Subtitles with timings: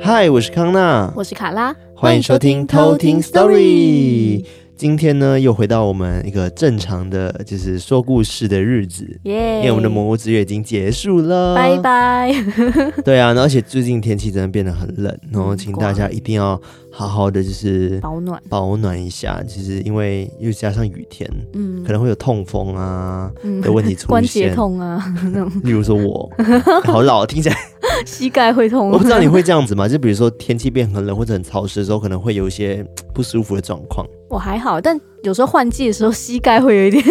[0.00, 4.44] 嗨，我是康娜，我是卡拉，欢迎收听偷听 Story。
[4.76, 9.06] 今天呢，又回到我们一个正常的，就是说故事的日子！
[9.22, 12.34] 因为我们的蘑菇之月已经结束了，拜拜。
[13.04, 19.40] 对啊，而且最近天气真的变得很冷，然后请大家一定要好好的就是保暖，保暖一下。
[19.44, 23.30] 就是因为又加上雨天，嗯，可能会有痛风啊
[23.62, 25.52] 的问题出现，关节痛啊那种。
[25.62, 26.28] 例如说我，
[26.84, 27.56] 好老，听起来
[28.04, 28.90] 膝盖会痛。
[28.90, 29.86] 我不知道你会这样子吗？
[29.86, 32.84] 就比如说天气变很冷或者很潮湿的时候，可能会有一些
[33.14, 34.04] 不舒服的状况。
[34.32, 37.04] 我还好，但有时候换季的时候，膝盖会有一点，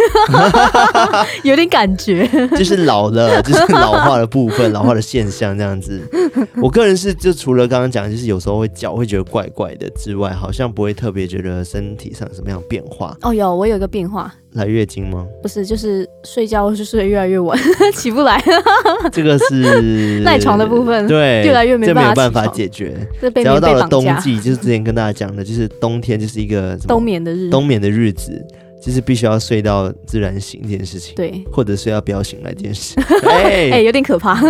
[1.43, 6.01] 有点感觉，就是老了，就是老化的部分，老化的现象这样子。
[6.61, 13.15] 我个人是，就除了刚刚讲，就是有时候会脚会觉得怪怪的之外，好像不会特别觉得身体上什么样变化。
[13.21, 14.33] 哦，有，我有一个变化。
[14.53, 15.25] 来月经吗？
[15.41, 17.57] 不是，就是睡觉是睡得越来越晚，
[17.95, 18.43] 起不来。
[19.09, 22.93] 这个是赖床的部分，对，越来越没办法，解决。
[23.33, 28.41] 只要到了冬季，就是之前跟大家讲的，就是冬天就是一个冬眠的日子，冬眠的日子。
[28.81, 32.99] 就是必须要睡到自然醒这件事情，对，或者睡到不要醒来这件事，
[33.29, 34.41] 哎、欸，有点可怕，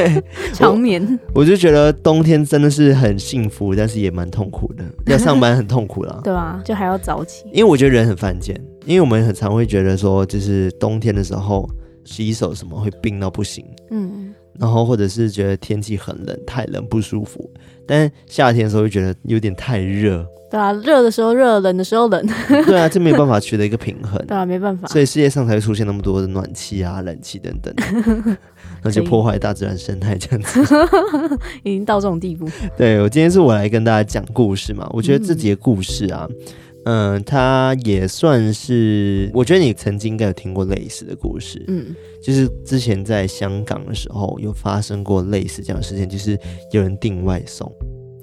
[0.54, 1.06] 长眠。
[1.34, 4.82] 我，我就觉得冬天真的是很幸福，但是也蛮痛苦的，
[5.12, 7.44] 要上班很痛苦了，对啊，就还要早起。
[7.52, 11.68] 因为我觉得人很犯贱，因为我们很常会觉得说，就是冬天的时候
[12.06, 17.48] 洗手什么会病到不行，嗯，然后或者是觉得天气很冷，太冷不舒服，
[17.86, 20.26] 但夏天的时候会觉得有点太热。
[20.50, 22.24] 对啊，热的时候热，冷的时候冷。
[22.66, 24.16] 对啊，这没有办法取得一个平衡。
[24.28, 24.86] 对啊，没办法。
[24.86, 27.74] 所以世界上才会出现那么多的暖气啊、冷气等等，
[28.80, 30.60] 那就破坏大自然生态这样子。
[31.64, 32.48] 已经到这种地步。
[32.76, 36.36] 对，我今天是我来跟大家讲故事嘛，我觉得自己的故事啊，嗯，
[36.84, 41.64] 呃、它也算是，我觉得你曾经应该有听过类似的故事。
[41.68, 46.38] 嗯，就是之前在香港的时候有发生过类似这样的事情，就是
[46.72, 47.70] 有人订外送。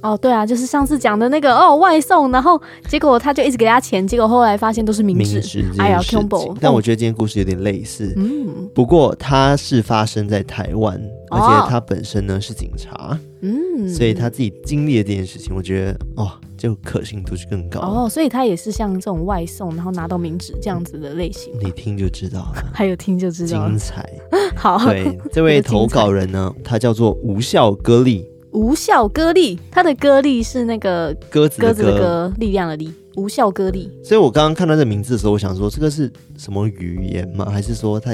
[0.04, 5.64] 哦，对啊，就是上次讲的那个哦，外送，然后结果他就一直给他钱，结果后来发现都是明纸。
[5.78, 6.58] 哎呀，combo。
[6.60, 11.00] 但我觉得今天故事有点类似，嗯，不过他是发生在台湾，
[11.30, 16.32] 而且他本身呢是警察，嗯，所以他自己经历了这件事情，我觉得哦，
[16.62, 17.80] 就可信度是更高。
[17.80, 21.52] 哦，所以他也是像这种外送，然后拿到名纸这样子的类型。
[21.60, 24.08] 你听就知道了， 还有听就知道了，精彩。
[24.56, 28.28] 好，对，这位投稿人呢，他叫做无效歌力。
[28.52, 32.94] 无效歌力，他的歌力是那个鸽子鸽子的歌，力量的力。
[33.16, 33.90] 无效歌力。
[34.04, 37.46] 所以我刚刚看到这名字的时候，我想说这个是什么语言吗？
[37.50, 38.12] 还是说它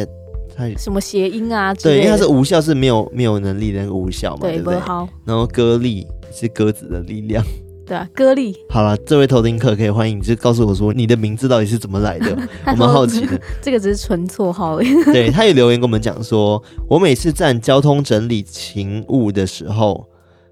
[0.56, 1.74] 它什么谐音啊？
[1.74, 4.80] 对，因为它是无效，是没有没有能力的那个无效嘛，对，对不对？
[4.80, 5.10] 好。
[5.26, 7.44] 然后歌力是鸽子的力量，
[7.88, 8.56] 对啊，歌利。
[8.70, 12.38] 好了，这位偷听客可以欢迎，你就告诉我说你的名字到底是怎么来的？
[12.68, 13.40] 我蛮好奇的。
[13.64, 14.88] 这个只是纯绰号而已。
[15.12, 20.08] 对，他也留言跟我们讲说，我每次站交通整理勤务的时候。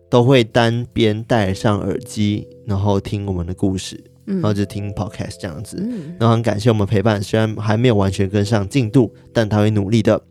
[0.07, 5.77] 都会单边戴上耳机，然后听我们的故事，嗯、然后就听 podcast 这样子。
[5.81, 10.21] 嗯、然后很感谢我们陪伴，虽然还没有完全跟上进度，但他会努力的。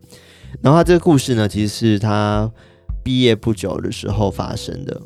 [0.61, 2.49] 然后他这个故事呢，其实是他
[3.03, 4.99] 毕业不久的时候发生的。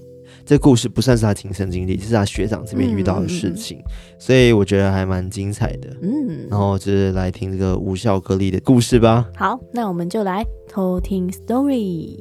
[0.50, 5.96] 这故事不算是他亲身经历，是他学长这边遇到的事情，嗯、所以我觉得还蛮精彩的。
[6.02, 9.30] 嗯，然后就是来听这个无效隔离的故事吧。
[9.36, 12.18] 好，那我们就来偷听 story。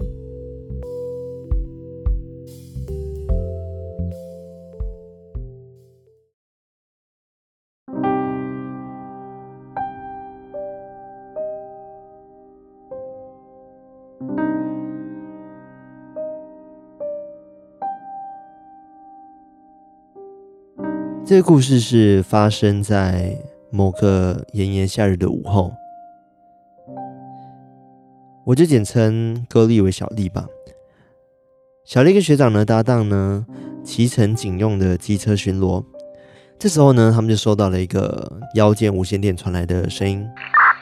[21.29, 23.37] 这个故事是发生在
[23.71, 25.75] 某个炎炎夏日的午后，
[28.47, 30.47] 我就简称歌利为小丽吧。
[31.85, 33.45] 小丽跟学长的搭档呢，
[33.85, 35.85] 骑乘警用的机车巡逻。
[36.59, 40.27] 这时候呢，他们就收到了一个腰间无线电传来的声音：“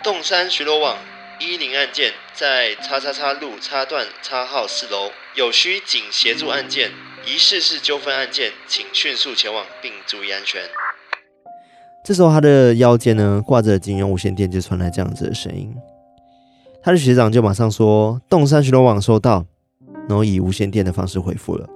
[0.04, 0.96] 洞山巡逻网
[1.40, 6.92] 一零案件，在叉叉叉路叉段叉号四楼，有需警协助案件。”
[7.26, 10.62] 疑似是纠纷案件，请迅速前往并注意安全。
[12.04, 15.74] 这时候，他的腰间呢挂着警用无线电，就传来这样子的声音。
[16.80, 19.44] 他的学长就马上说：“洞山巡逻网收到。”
[20.08, 21.68] 然后以无线电的方式回复了。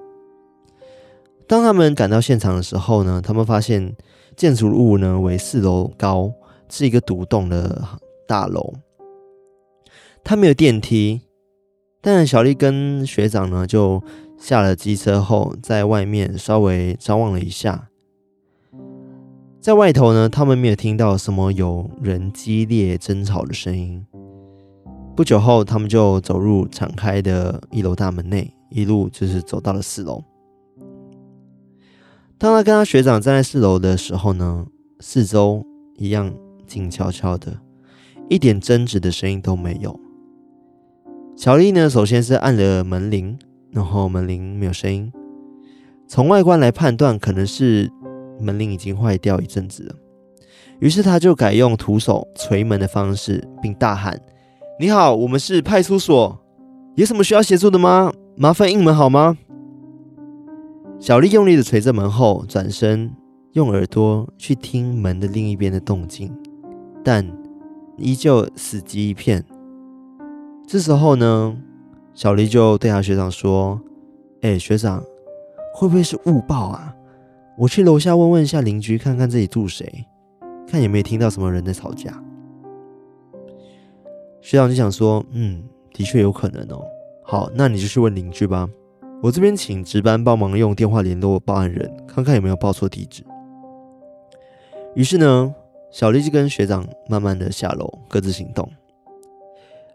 [1.48, 3.92] 当他们赶到现场的时候呢，他们发现
[4.36, 6.32] 建筑物呢为四楼高，
[6.68, 7.84] 是一个独栋的
[8.24, 8.72] 大楼。
[10.22, 11.22] 他没有电梯，
[12.00, 14.00] 但小丽跟学长呢就。
[14.40, 17.88] 下了机车后，在外面稍微张望了一下，
[19.60, 24.04] 在外头呢，他们没有听到什么有人激烈争吵的声音。
[25.14, 30.24] 不久后，他们就走入敞开的一楼大门内，一路就是走到了四楼。
[32.38, 34.66] 当他跟他学长站在四楼的时候呢，
[35.00, 35.62] 四周
[35.96, 36.32] 一样
[36.66, 37.60] 静悄悄的，
[38.30, 40.00] 一点争执的声音都没有。
[41.36, 43.38] 小丽呢，首先是按了门铃，
[43.72, 45.12] 然后门铃没有声音。
[46.06, 47.90] 从外观来判断，可能是
[48.40, 49.94] 门铃已经坏掉一阵子了。
[50.80, 54.20] 于是他就改用徒手捶门的方式，并大喊
[54.80, 56.40] ：“你好，我们是派出所，
[56.94, 58.12] 有什么需要协助的吗？
[58.36, 59.36] 麻烦应门好吗？”
[60.98, 63.12] 小丽用力的捶着门后，转身
[63.52, 66.34] 用耳朵去听门的另一边的动静，
[67.04, 67.26] 但
[67.96, 69.44] 依旧死寂一片。
[70.66, 71.56] 这时候呢，
[72.20, 73.80] 小丽就对她学长说
[74.44, 75.02] ：“哎，学长，
[75.72, 76.94] 会不会是误报啊？
[77.56, 80.04] 我去楼下问问一下邻居，看看这里住谁，
[80.68, 82.22] 看有没有听到什么人在吵架。”
[84.42, 85.64] 学长就想说：“嗯，
[85.94, 86.84] 的确有可能哦。
[87.22, 88.68] 好，那你就去问邻居吧。”
[89.22, 93.24] 我这边请值班帮忙用电话联络报案人，看看有没有报错地址。
[94.94, 95.54] 于是呢，
[95.90, 98.70] 小丽就跟学长慢慢的下楼，各自行动。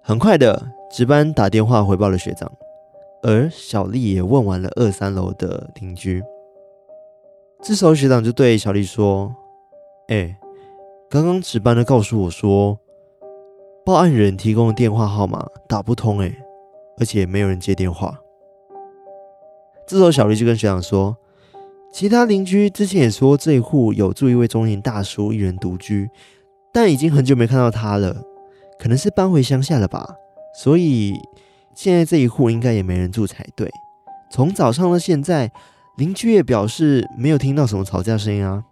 [0.02, 2.50] 很快的，值班打电话回报了学长，
[3.22, 6.24] 而小丽也问完了二三楼的邻居。
[7.62, 9.36] 这时候学长就对小丽说
[10.08, 10.38] ：“哎，
[11.10, 12.80] 刚刚值班的告诉我说，
[13.86, 16.34] 报案人提供的电话号码打不通，哎，
[16.98, 18.18] 而且没有人接电话。”
[19.86, 21.18] 这时候，小丽就跟学长说
[21.92, 26.10] ：“其他邻居之前也说这一户有住一位中年大叔，一人独居，
[26.72, 28.16] 但已经很久没看到他了，
[28.80, 30.16] 可能是搬回乡下了吧。
[30.64, 31.14] 所以
[31.74, 33.70] 现在这一户应该也没人住才对。
[34.32, 35.52] 从早上到现在，
[35.98, 38.64] 邻居也表示没有听到什么吵架声音啊。”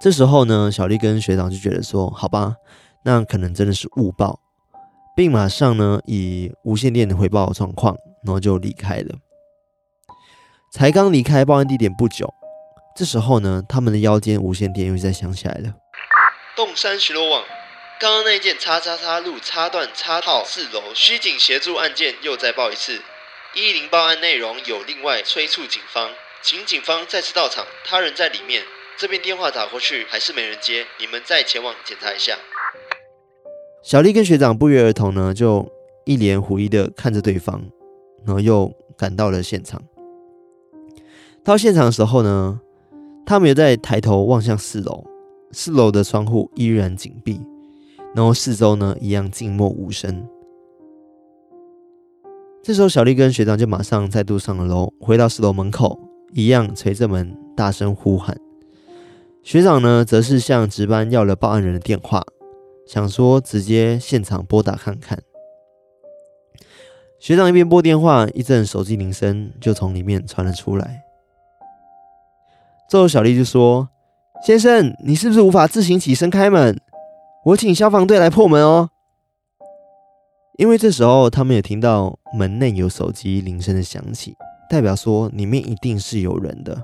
[0.00, 2.54] 这时候呢，小丽跟学长就觉得说：“好吧，
[3.04, 4.38] 那可能真的是误报，
[5.16, 9.16] 并马上呢以无线电回报状况，然后就离开了。”
[10.70, 12.32] 才刚离开报案地点不久，
[12.94, 15.74] 这时候呢，他们的腰间无线电又再响起来了。
[16.54, 17.42] 洞山巡逻网，
[18.00, 23.00] 刚刚那件叉叉叉路叉断插套四楼虚警协助案件又再报一次。
[23.56, 26.10] 一零报案内容有另外催促警方，
[26.40, 27.66] 请警方再次到场。
[27.84, 28.62] 他人在里面，
[28.96, 32.38] 这边电话打过去还是没人接，你们再前往检查一下。
[33.82, 35.68] 小丽跟学长不约而同呢，就
[36.04, 37.64] 一脸狐疑的看着对方，
[38.24, 39.82] 然后又赶到了现场。
[41.42, 42.60] 到现场的时候呢，
[43.26, 45.04] 他们又在抬头望向四楼，
[45.50, 47.40] 四楼的窗户依然紧闭，
[48.14, 50.26] 然后四周呢一样静默无声。
[52.62, 55.98] 这时候，小丽跟学长就马上再度上了楼，回到四楼门口，
[56.34, 58.36] 一样捶着门，大声呼喊。
[59.42, 62.22] 学长呢，则是向值班要了报案人的电话，
[62.86, 65.22] 想说直接现场拨打看看。
[67.18, 71.02] 学长一边拨电话，一阵手机铃声就从里面传了出来。
[72.90, 73.88] 之后，小丽就说
[74.44, 76.78] ：“先生，你是不是无法自行起身开门？
[77.48, 78.90] 我请消防队来破门哦。”
[80.58, 84.34] 因为这时候他们也听到门内有手机铃声的响起，
[84.68, 86.82] 代表说里面一定是有人的。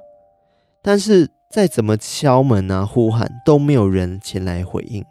[0.81, 5.05] 但是再怎么敲门啊、呼喊都没有人前来回应，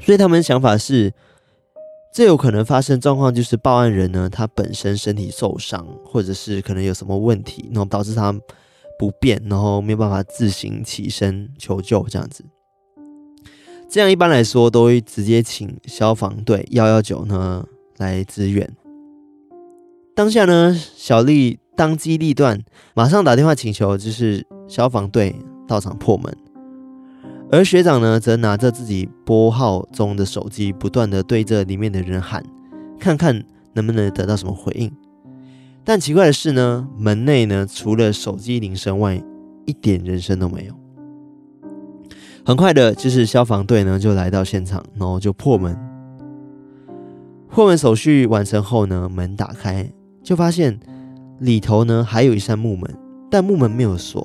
[0.00, 1.14] 所以他们的想法是，
[2.12, 8.34] 这有可能发生状况，就是报案人呢，他本身身体受伤，或者是可能有什么问题，然后导致他。
[8.98, 12.42] 不便，然后没有办法自行起身求救，这样子，
[13.88, 17.64] 这样一般来说都会直接请消防队幺幺九呢
[17.98, 18.68] 来支援。
[20.14, 22.62] 当下呢，小丽当机立断，
[22.94, 25.36] 马上打电话请求，就是消防队
[25.68, 26.36] 到场破门。
[27.50, 32.42] 而学长呢，则拿着自己拨号中的手机，不断的对着里面的人喊，
[32.98, 34.90] 看看能不能得到什么回应。
[35.84, 39.22] 但奇怪的是呢，门内呢，除了手机铃声外，
[39.64, 40.74] 一点人声都没有。
[42.46, 45.76] 很快的，就是消防队呢就来到现场，然后就破门。
[47.48, 49.90] 破门手续完成后呢，门打开，
[50.22, 50.78] 就发现
[51.40, 52.88] 里头呢还有一扇木门，
[53.28, 54.24] 但木门没有锁，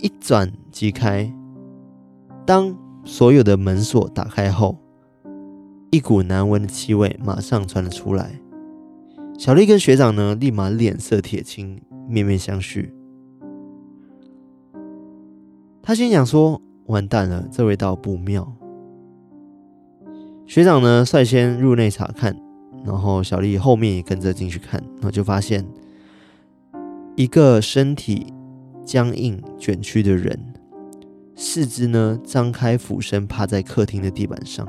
[0.00, 1.30] 一转即开。
[2.46, 2.74] 当
[3.04, 4.78] 所有的门锁打开后，
[5.90, 8.40] 一股难闻的气味马上传了出来。
[9.38, 12.88] 小丽跟学长呢，立马脸色铁青，面面相觑。
[15.82, 18.50] 他心想说：“完蛋了，这味道不妙。”
[20.46, 22.36] 学长呢，率先入内查看，
[22.84, 25.66] 然后小丽后面也跟着进去看，然后就发现
[27.16, 28.32] 一个身体
[28.84, 30.38] 僵硬卷曲的人，
[31.34, 34.68] 四肢呢张开俯身趴在客厅的地板上，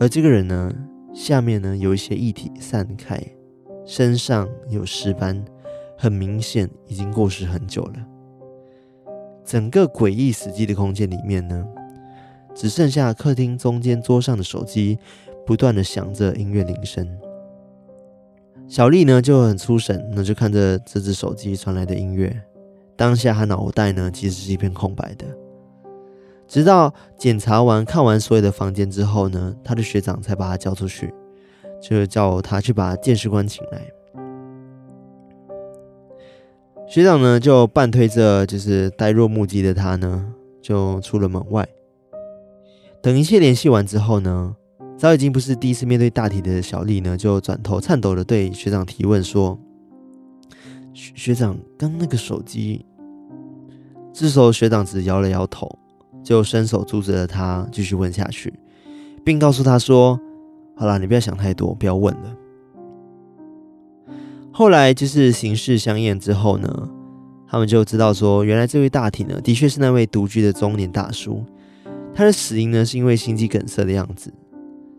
[0.00, 0.72] 而这个人呢，
[1.12, 3.22] 下面呢有一些液体散开，
[3.86, 5.44] 身上有尸斑，
[5.96, 7.94] 很明显已经过世很久了。
[9.44, 11.66] 整个诡异死寂的空间里面呢，
[12.54, 14.98] 只剩下客厅中间桌上的手机
[15.44, 17.06] 不断的响着音乐铃声。
[18.66, 22.34] 小丽呢就很出神，那就看着这只手机传来的音乐。
[22.96, 25.26] 当下她脑袋呢其实是一片空白的。
[26.46, 31.12] 直到检查完、看完所有的房间之后呢，他的学长才把他叫出去，
[31.82, 33.82] 就叫他去把鉴识官请来。
[36.86, 41.66] 学长呢就半推着，就是呆若木鸡的他呢，就出了门外。
[43.02, 44.54] 等一切联系完之后呢，
[44.96, 49.58] 早已经不是第一次面对大体的小丽呢，就转头颤抖的对学长提问说
[50.94, 52.84] ：“学学长，刚那个手机？”
[54.12, 55.78] 这时候学长只摇了摇头。
[56.22, 58.50] 就伸手阻止了他继续问下去，
[59.22, 60.18] 并告诉他说
[60.74, 62.34] ：“好了，你不要想太多，不要问了。”
[64.56, 66.88] 后来就是形势相验之后呢，
[67.48, 71.44] 他们就知道说，原来这位大体呢，的确是那位独居的中年大叔。
[72.14, 74.32] 他的死因呢，是因为心肌梗塞的样子，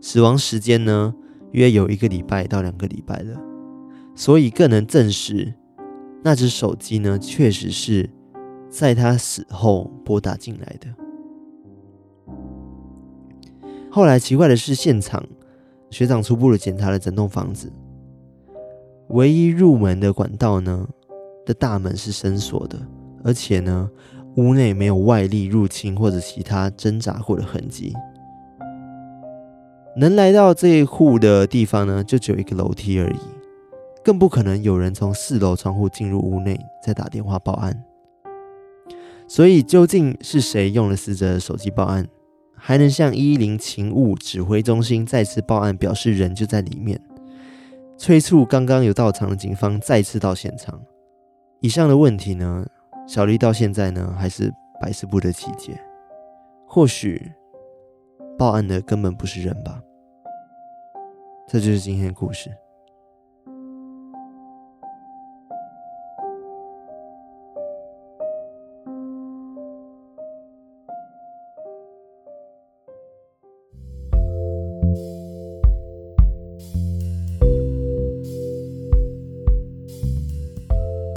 [0.01, 1.15] 死亡时间呢，
[1.53, 3.39] 约有一个礼拜到两个礼拜了，
[4.13, 5.53] 所以更能证实
[6.21, 8.09] 那只手机呢，确实是
[8.69, 10.93] 在他死后拨打进来的。
[13.89, 15.25] 后来奇怪的是，现场
[15.89, 17.71] 学长初步的检查了整栋房子，
[19.09, 20.87] 唯一入门的管道呢
[21.45, 22.77] 的大门是深锁的，
[23.23, 23.89] 而且呢
[24.35, 27.93] 屋内没有外力入侵或者其他挣扎过的痕迹。
[29.97, 33.19] 能来到这一户的地方呢，就只有一个楼梯而已，
[34.03, 37.83] 更不可能有人从四楼窗户进入屋内再打电话报案。
[39.27, 42.07] 所以究竟是谁用了死者的手机报案？
[42.57, 46.99] 还能向一一零勤务指挥中心再次报案，表示人就在里面，
[47.97, 50.79] 催促刚刚有到场的警方再次到现场。
[51.61, 52.65] 以上的问题呢，
[53.07, 55.79] 小丽到现在呢还是百思不得其解。
[56.67, 57.31] 或许
[58.37, 59.81] 报案的根本不是人吧？
[61.47, 62.49] 这就是今天的故事。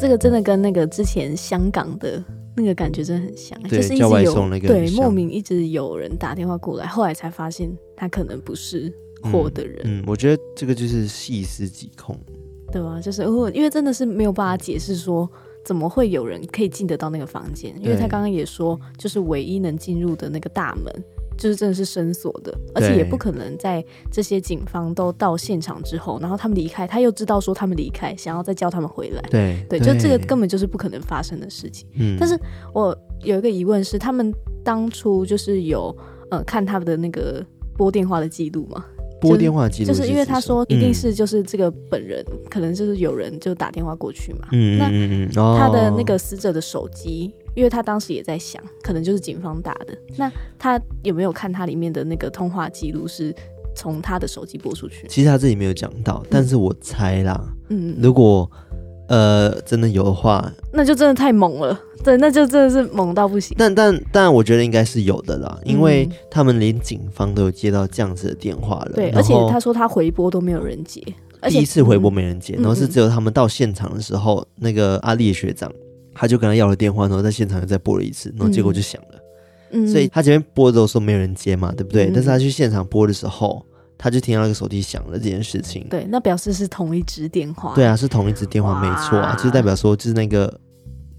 [0.08, 2.24] 这个真的跟那个之前香港的
[2.56, 8.90] 那个感觉真的很像，就是一直有那个对莫名一直有人打电话过来，后来才发现他可能不是
[9.22, 10.00] 货的人嗯。
[10.00, 12.18] 嗯，我觉得这个就是细思极恐，
[12.72, 12.98] 对吧？
[12.98, 13.22] 就是
[13.52, 15.28] 因为真的是没有办法解释说
[15.62, 20.90] 怎么会有人可以进得到那个房间，因为他刚刚也说，就是唯一能进入的那个大门。
[21.38, 29.22] 就是真的是深锁的，而且也不可能在这些警方都到现场之后，然后他们离开，他又知道说他们离开，想要再叫他们回来。
[29.30, 31.88] 对对，就这个根本就是不可能发生的事情。
[31.94, 32.38] 嗯，但是
[32.74, 35.96] 我有一个疑问是，他们当初就是有
[36.30, 37.44] 呃看他们的那个
[37.76, 38.84] 拨电话的记录吗？
[39.20, 44.48] 拨电话记录、就是、因为他说一定是就是这个本人，嗯、可能就是有人就打电话过去嘛。
[44.52, 47.32] 嗯嗯嗯，他的那个死者的手机。
[47.54, 49.98] 因为他当时也在想，可能就是警方打的。
[50.16, 53.34] 那他有没有看他里面的那个通话记录是
[53.74, 55.08] 从他的手机拨出去？
[55.08, 58.48] 其实他自己没有讲到，但是我猜啦，嗯，如果
[59.08, 61.78] 呃真的有的话，那就真的太猛了。
[62.04, 63.56] 对，那就真的是猛到不行。
[63.58, 68.92] 但但但我觉得应该是有的啦，因为他们连警方都有接到这样子的电话了。
[68.94, 71.02] 对，而且他说他回拨都没有人接，
[71.48, 75.70] 第一次回拨没人接，然后是只有他们到现场的时候，那个阿丽学长。
[76.20, 79.18] 他就跟他要了电话，然后在现场又再拨了一次，然后结果就响了。
[79.70, 82.06] 嗯，所以他前面拨的时候说没有人接嘛，对不对？
[82.06, 83.64] 嗯，但是他去现场拨的时候，
[83.98, 85.84] 他就听到那个手机响了这件事情。
[85.90, 87.74] 对，那表示是同一支电话。
[87.74, 90.60] 对啊，是同一支电话，没错啊，就是代表说就是那个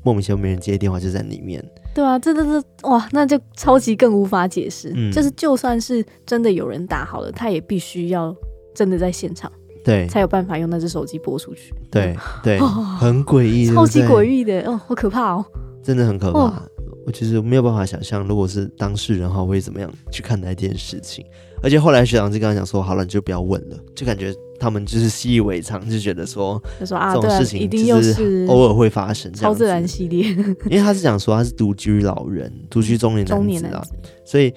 [0.01, 1.63] 莫名其妙没人接的电话就在里面。
[1.93, 4.93] 对啊，真的是哇，那就超级更无法解释。
[4.95, 8.33] 嗯，就是就算是真的有人打好了，他也必须要
[8.73, 9.51] 真的在现场。
[9.83, 11.73] 对，才有办法用那只手机播出去。
[11.89, 15.45] 对 对，很诡异，超级诡异的哦，好可怕哦，
[15.83, 16.61] 真的很可怕。
[17.05, 21.25] 我其实没有办法想象，如果是当事人哈，会怎么样去看待这件事情。
[21.61, 29.31] 而且后来学长就跟他讲说：“好了，你就不要问了。”就感觉他们就是习以为常，就觉得说，就说啊，这种事情一定又是偶尔会发生。
[29.33, 30.29] 超自然系列，
[30.65, 33.83] 因为他是讲说他是独居老人，独居中年男子啊，
[34.25, 34.53] 所以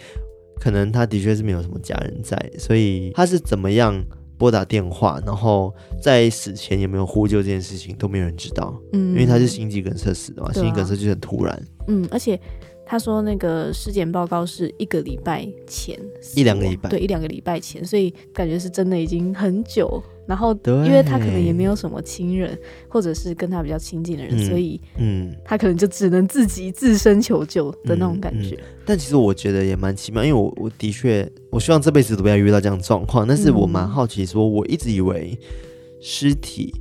[0.61, 4.03] 可能他的确是没有什么家人在，所以他是怎么样？
[4.39, 8.77] 拨打电话，然后在死前有没有呼救这件事情都没有人知道。
[8.93, 11.63] 嗯，因为他是心肌梗塞死的嘛，啊、心肌梗塞就很突然。
[11.87, 12.37] 嗯，而且
[12.85, 15.99] 他说那个尸检报告是一个礼拜前，
[16.37, 20.03] 一两个礼拜，对，一两个礼拜前，所以感觉是真的已经很久。
[20.25, 22.57] 然后，因为他可能也没有什么亲人，
[22.89, 28.55] 或者是跟他比较亲近的人，嗯、所以，嗯，他可能就只能自己自身求救的那种感觉。
[28.55, 33.27] 嗯嗯、但其实我觉得也蛮奇妙，因为我我的确，我希望这辈子都不要遇到这样的状况。
[33.27, 35.37] 但是我蛮好奇，说我一直以为
[36.01, 36.73] 尸体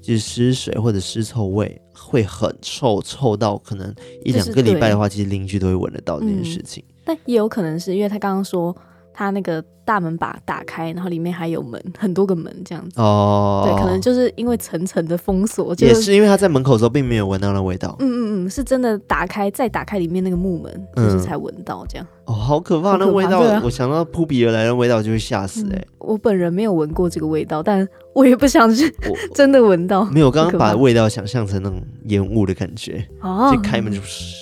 [0.00, 1.78] 就是尸水或者尸臭味
[2.10, 6.82] 会很臭，臭到可能一两个礼拜的话，其实邻居都会闻得到这件事情。
[6.88, 8.76] 嗯、但也有可能是因为他刚刚说。
[9.12, 13.00] 他那个大门把打开，然后里面还有门，很多个门这样子。
[13.00, 17.96] 哦，对，可能就是因为层层的封锁，也是因为他在门口的时候并没有闻到那味道。
[17.98, 22.06] 嗯嗯嗯，是真的打开再打开里面那个木门，就是才闻到这样。
[22.26, 25.84] 哦，好可怕，那味道，我想到扑鼻而来的味道就会吓死哎。
[25.98, 28.94] 我本人没有闻过这个味道，但我也不想去
[29.34, 30.04] 真的闻到。
[30.04, 33.04] 没有，我刚刚把味道想象成那种烟雾的感觉。
[33.20, 34.38] 哦，就开门就是。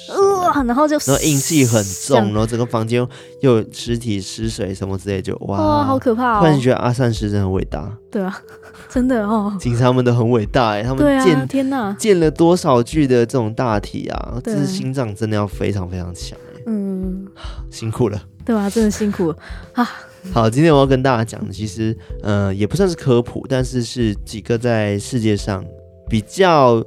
[0.64, 3.06] 然后就，然后阴气很重，然后整个房间
[3.42, 6.40] 又有尸体、尸水什么之类，就哇，哇，好可怕哦！
[6.40, 8.40] 突然觉得阿善师真的很伟大，对啊，
[8.88, 17.26] 真的哦，警察们都很伟大哎，他们见、啊、天哪，见了多少具的这种大体啊，这是心脏真的要非常非常强哎，嗯，
[17.70, 19.34] 辛苦了，对啊，真的辛苦。
[19.74, 19.88] 啊。
[20.32, 25.64] 好，今天我要跟大家讲的，其实呃也不算是科普，但是是几个在世界上
[26.08, 26.84] 比较。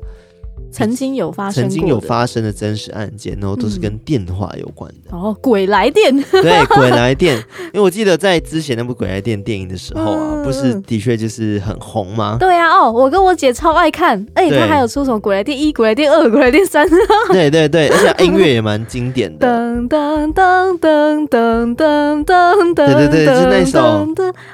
[0.71, 5.15] 曾经有发生，曾经有发生的真实案件，然后都是跟电话有关的。
[5.15, 6.15] 哦，鬼来电。
[6.31, 7.35] 对， 鬼来电。
[7.37, 12.37] 因为我记得在之前那部鬼来电电影的时候啊，不是的确就是很红吗？
[12.39, 14.25] 对啊，哦，我跟我姐超爱看。
[14.33, 16.87] 哎，她还有出什么鬼来电一、鬼来电二、鬼来电三。
[17.33, 19.45] 对 对对，而且音乐也蛮经典的。
[19.45, 22.73] 噔噔噔噔噔噔噔。
[22.73, 24.07] 对对对，是那首。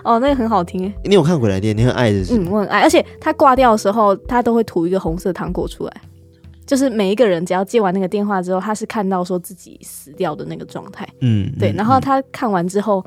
[0.03, 0.91] 哦，那个很好听。
[1.03, 1.77] 你有看鬼来电？
[1.77, 2.35] 你很爱的是？
[2.35, 2.81] 嗯，我很爱。
[2.81, 5.93] 而且它挂掉的时候，它都会吐一个红色糖果出来。
[6.67, 13.03] 就是每一个人只要接完那个电话之后，他是看到说自己死掉的那个状态，嗯，对，然后他看完之后，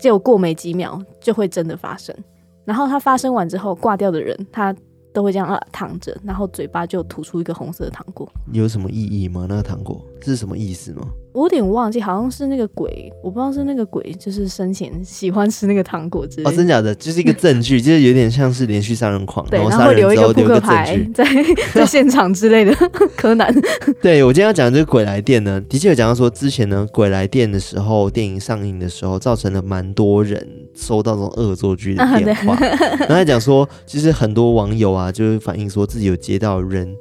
[0.00, 2.16] 就过没几秒就会真的发生，
[2.64, 4.74] 然后他发生完之后挂掉的人，他
[5.12, 8.30] 都会这样啊躺着，然后嘴巴就吐出一个红色的糖果。
[8.52, 9.46] 有什么意义吗？
[9.48, 11.02] 那个糖果这是什么意思吗？
[11.32, 16.50] 我有点忘记，好像是那个鬼，我不知道是那个鬼，就是生前喜欢吃那个糖果之类的。
[16.50, 21.24] 哦，真假的，就是一个证据，就是有点像是连续杀人狂，对，然后杀人之后留一个扑克牌 在
[21.72, 22.74] 在现场之类的。
[23.16, 23.54] 柯南，
[24.02, 32.58] 对，我今天要讲的这个鬼来电呢，的确有讲到说，之前呢鬼来电的时候，电影上映的时候，造成了蛮多人收到这种恶作剧的电话，啊、
[33.00, 36.94] 然后他讲说，其实很多网友啊，就是反映说自己有接到人。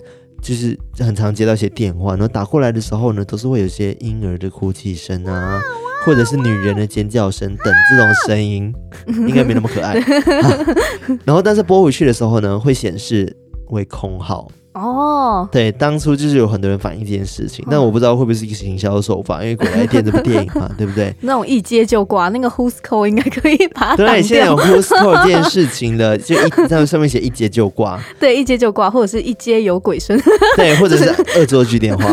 [0.43, 5.62] 就是很常接到一些电话，然后打过来的时候呢，都是会有一些婴儿的哭泣声啊，
[6.03, 8.73] 或者是女人的尖叫声等这种声音，
[9.05, 9.99] 应该没那么可爱。
[9.99, 10.65] 啊、
[11.25, 13.31] 然后，但是拨回去的时候呢，会显示
[13.69, 14.49] 为空号。
[14.73, 21.13] 哦，对，当初就是有很多人反映这件事情，但我不知道会不会是一个行销手法，因为《鬼来电》这部电影嘛， 对不对？
[21.21, 23.95] 那种一接就挂，那个 Who's Call 应该可以把。
[23.97, 30.17] 对，现在有 Who's Call 这件事情了， 就一在上面写一接就挂，对，一接就挂，或者是一接有鬼声，
[30.55, 32.05] 对， 或者是恶作剧电话，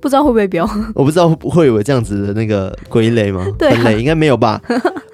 [0.00, 0.68] 不知道会不会标？
[0.94, 3.46] 我不知道会有这样子的那个归类吗？
[3.56, 4.60] 对，分类应该没有吧。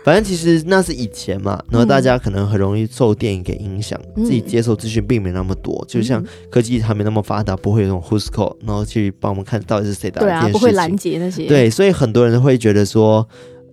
[0.04, 11.46] 反正其实那是以前嘛，然后大家可能很容易受电影给影响，嗯、自己接受资讯并没那么多，嗯、就像科技还没那么发达，不会有那种 Who's Call，然后去帮我们看到底是谁打的电话，对啊，不会拦截那些。
[11.46, 13.26] 对，所以很多人会觉得说。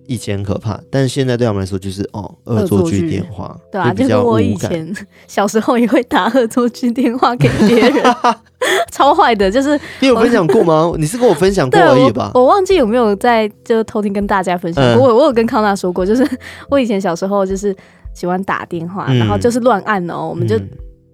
[0.06, 4.94] 以前很可怕，但是现在对我们来说就是哦，恶作剧电话，对啊，就是我以前
[5.26, 8.04] 小时候也会打恶作剧电话给别人，
[8.92, 9.50] 超坏的。
[9.50, 10.92] 就是你有分享过吗？
[11.00, 12.30] 你是跟我分享过而已吧？
[12.34, 15.06] 我，我忘记有没有在就偷听跟大家分享过。
[15.06, 16.22] 嗯、我我有跟康纳说过，就是
[16.68, 17.74] 我以前小时候就是
[18.12, 20.60] 喜欢打电话，嗯、然后就是乱按哦，我们就。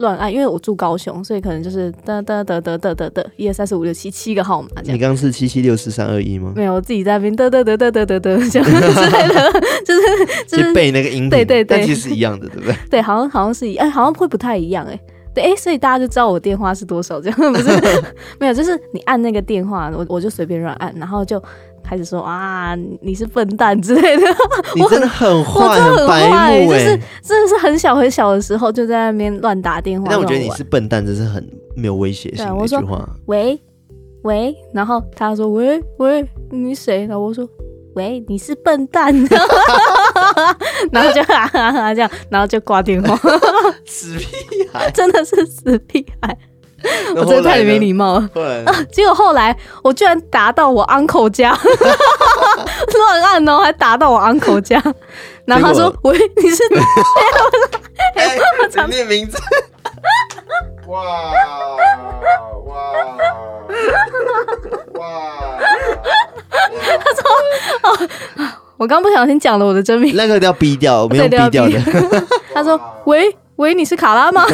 [0.01, 4.95] 嗯乱按，因为我住高雄，所以可能就是哒哒哒哒哒哒哒，一二三四五六七七个号码这样。
[4.95, 6.53] 你刚刚是七七六四三二一吗？
[6.57, 9.53] 没有，我自己在那边哒哒哒哒哒哒哒这样 之类的，
[9.85, 12.75] 就是就是背那个音频，对对对，但其实是一样的，对不对？
[12.91, 14.99] 对，好像好像是一，哎，好像会不太一样，哎，
[15.35, 17.69] 对，哎，所以大家就知道我电话是多少这样，不是？
[18.39, 21.43] 没有，就是你按那个电话，我我就随便乱按，然后就。
[21.91, 24.23] 开始说啊，你是笨蛋之类的。
[24.77, 30.07] 你真的很坏，我真的很坏，就是真的是很小很小的时候就在那边乱打电话。
[30.09, 33.05] 但我觉得你是笨蛋，这是很没有威胁性的一句话。
[33.27, 33.61] 喂
[34.23, 37.07] 喂，然后他说喂喂，你谁？
[37.07, 37.45] 然后我说
[37.97, 39.13] 喂，你是笨蛋。
[40.93, 43.19] 然后就哈哈哈这样，然后就挂电话。
[43.85, 44.27] 死屁
[44.73, 46.39] 孩，真的是死屁孩。
[47.17, 48.29] 我真的太没礼貌了。
[48.35, 51.51] 对，结果后来我居然打到我 uncle 家，
[52.99, 54.83] 乱按哦，还打到我 uncle 家，
[55.45, 56.63] 然后他说：“喂，你是？
[58.17, 58.39] ”哎，
[58.83, 59.39] 我念名字。
[60.89, 61.33] 哇哇
[62.67, 62.77] 哇！
[67.05, 67.23] 他说
[67.85, 68.09] ：“哦，
[68.77, 71.81] 我刚不小心讲了我的真名，那个要逼掉，没有逼掉的。”
[72.55, 74.47] 他说：“喂。”喂，你是卡拉吗？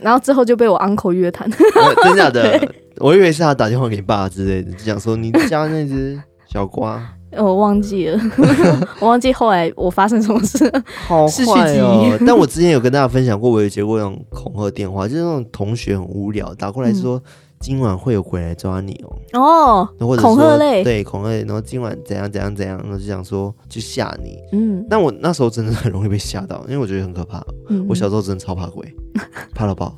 [0.00, 1.48] 然后之后就被我 uncle 约谈，
[2.04, 2.60] 真假的？
[2.98, 6.20] 我以为是他打电话给你爸之类的，就讲说你家那只
[6.52, 7.00] 小瓜，
[7.36, 8.20] 我忘记了，
[9.00, 10.70] 我忘记后来我发生什么事，
[11.06, 12.16] 好坏哦。
[12.26, 17.16] 但我之前有跟大家分享过，我有接过那种恐吓电话，就是那种同学很无聊打过来说。
[17.16, 17.22] 嗯
[17.60, 19.18] 今晚会有鬼来抓你哦！
[19.40, 24.38] 哦，或者恐吓类，对恐吓类，然后今晚怎样怎样怎样，然后就想说去吓你。
[24.52, 27.44] 嗯，但我那时候真的很容易被吓到，因为我觉得很可怕。
[27.68, 28.86] 嗯，我小时候真的超怕鬼，
[29.54, 29.96] 怕到爆。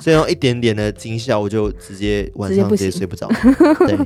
[0.00, 3.28] 所以用一点点的惊吓，我就直接晚上直接睡不着。
[3.86, 3.96] 对，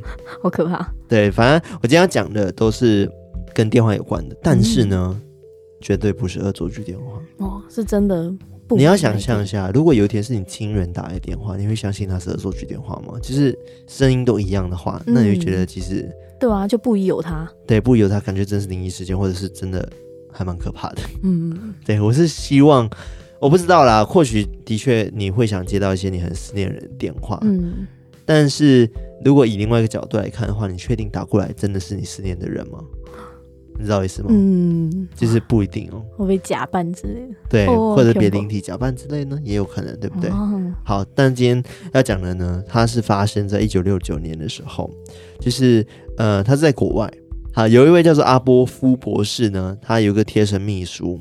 [0.43, 0.93] 好可怕。
[1.09, 3.11] 对，反正我今天要讲的都是
[3.55, 5.23] 跟电话有关的，但是呢，嗯、
[5.81, 7.47] 绝对不是恶作剧电话。
[7.47, 8.33] 哦，是真的。
[8.77, 13.19] 你要想象一下，如果有一天是你亲人打来电话，你会相信他是恶作剧电话吗？
[13.21, 13.57] 就是
[13.87, 17.51] 声音都一样的话，那你会觉得其实、嗯、对啊，就不疑有他。
[17.67, 19.87] 对，不疑有他，感觉真是灵异事件，或者是真的
[20.33, 21.03] 还蛮可怕的。
[21.23, 22.89] 嗯，对，我是希望，
[23.41, 27.39] 我不知道啦，或许的确你会想接到一些你很思念人的电话。
[27.43, 27.87] 嗯，
[28.25, 28.89] 但是
[29.25, 32.79] 如果以另外一个角度来看的话，你确定打过来真的是你思念的人吗？
[33.81, 34.29] 你知道意思吗？
[34.31, 40.29] 嗯，就是不一定哦，会被假扮之类的，对，或者别灵体假扮之类呢，也有可能，对不对？
[40.31, 41.65] 哦、好，但今天
[41.95, 44.91] 要讲的呢，它是发生在一九六九年的时候，
[45.41, 45.87] 就是
[46.19, 47.11] 呃，他是在国外，
[47.55, 51.19] 好，有一位叫做阿波夫博士呢，他有一个贴身秘书，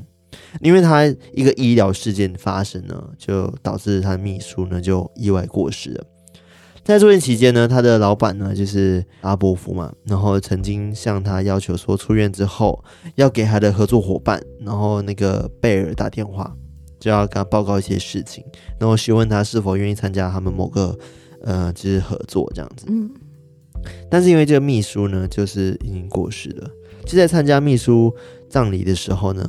[0.60, 6.04] 因为他一个医疗事件发生呢，就导致他的秘书呢就意外过世了。
[6.84, 12.82] 在住院期间呢，他的老板呢就是阿波夫嘛，然后曾经向他要求说，出院之后
[13.14, 16.52] 要给他的合作伙伴，然后那个贝尔打电话，
[16.98, 18.42] 就要跟他报告一些事情，
[18.78, 20.98] 然后询问他是否愿意参加他们某个
[21.42, 22.86] 呃就是合作这样子。
[22.88, 23.08] 嗯，
[24.10, 26.68] 但是因为这个秘书呢，就是已经过世了，
[27.04, 28.12] 就在参加秘书
[28.48, 29.46] 葬礼的时候呢，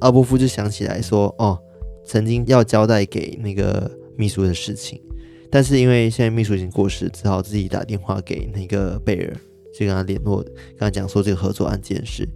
[0.00, 1.58] 阿波夫就想起来说，哦，
[2.06, 5.02] 曾经要交代给那个秘书的事情。
[5.50, 9.36] 但是因为现在秘书已经过世，只好自己打电话给那个贝尔，
[9.78, 12.28] 就跟他联络，跟他讲说这个合作案件事。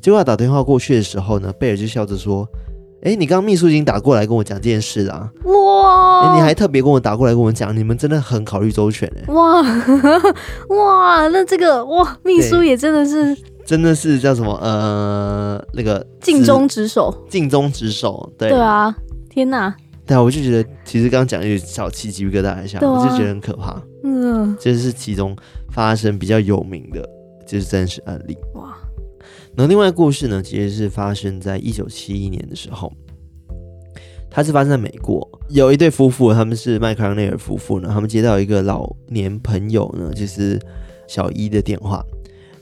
[0.00, 2.46] 结果他打电话过去的时候呢，贝尔就笑着说
[3.04, 5.30] ：“哎，你刚刚秘书已经打过来跟我讲这件事啦。
[5.44, 6.36] 哇！
[6.36, 9.32] 你还特别跟我打过来跟我讲，你们真的很考虑周全哎！
[9.32, 9.62] 哇
[10.68, 18.94] 哇，那这个哇，秘书也真的是， 真的是叫什么呃，那个尽忠职守，尽忠职守，对对啊，
[19.28, 19.74] 天哪！
[20.06, 23.82] 对啊，我就觉得其实刚刚讲的有小鸡皮疙瘩一下，啊、我就觉得很可怕。
[24.02, 25.34] 嗯，这是其中
[25.70, 27.08] 发生比较有名的，
[27.46, 28.36] 就是真实案例。
[28.54, 28.76] 哇，
[29.56, 32.92] 那另外故事呢，其实是发生在一九七一年的时候，
[34.30, 40.60] 它是发生在美国，有一对夫妇，他们是麦克朗内尔夫妇呢，他们接到一个老年朋友呢，就是
[41.08, 42.04] 小伊的电话，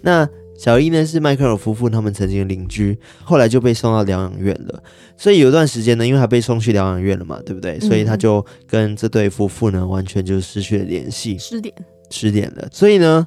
[0.01, 0.29] 那。
[0.63, 4.81] 小伊呢是迈克尔夫妇他们曾经的邻居，后来就被送到疗养院了。
[5.17, 7.81] 所以有一段时间呢，因为他被送去疗养院了嘛，对不对？
[7.81, 11.75] 所以他就跟这对夫妇呢完全就失去了联系，失联，
[12.11, 12.69] 失联了。
[12.71, 13.27] 所以呢，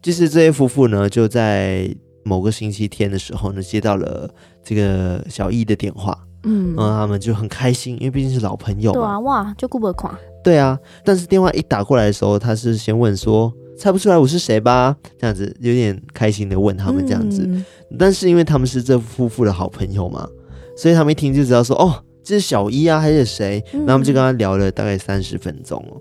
[0.00, 4.30] 就是这些夫妇呢就在某个星期天的时候呢接到了
[4.62, 9.00] 这个小伊的电话，嗯，然后他们就很开心，因为毕竟是老朋友嘛。
[9.00, 10.16] 对啊，哇，就顾不垮。
[10.44, 13.52] 对啊，但是电话一打过来的时候，他是先问说。
[13.78, 14.96] 猜不出来我是谁吧？
[15.18, 17.64] 这样子有点开心的问他们这样子，嗯、
[17.98, 20.28] 但是因为他们是这夫妇的好朋友嘛，
[20.76, 23.62] 所以他们一听就知道说哦，这是小一啊还是谁？
[23.72, 26.00] 然后他们就跟他聊了大概三十分钟哦，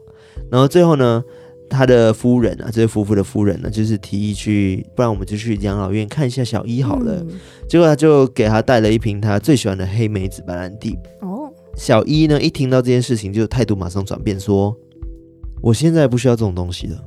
[0.49, 1.23] 然后最后呢，
[1.69, 7.17] 他的夫人啊，这位夫妇的夫人呢，就是提议去，不然我们就去养老院看一下小一好了。
[7.21, 10.97] 嗯、结果他就给他带了一瓶他最喜欢的黑梅子白兰地。
[11.21, 14.75] 哦，小一呢一听到这件事情，就态度马上转变，说
[15.61, 16.97] ：“我现在不需要这种东西了。”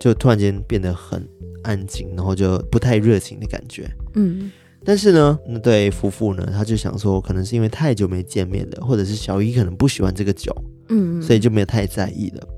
[0.00, 1.24] 就突然间变得很
[1.62, 3.88] 安静，然后就不太热情的感觉。
[4.14, 4.50] 嗯，
[4.82, 10.52] 但是呢，那对夫妇呢，他就想说，可能是因为太久没见面了，或者是小姨可能不喜欢这个酒，
[10.88, 12.48] 嗯，所以就没有太在意了。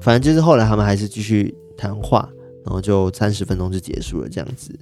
[0.00, 2.28] 反正就是后来他们还是继续谈话，
[2.64, 4.78] 然后就三十分钟就结束了这样子。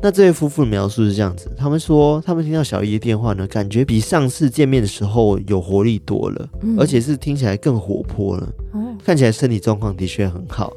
[0.00, 10.72] 那这位夫妇的描述是这样子，他们说他们听到小姨的电话呢，感觉比上次见面的时候有活力多了，嗯，而且是听起来更活泼了，哦，看起来身体状况的确很好。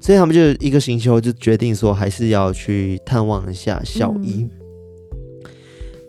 [0.00, 4.48] 所以他们就一个星期后就决定说，还是要去探望一下小姨。
[4.48, 5.50] 嗯、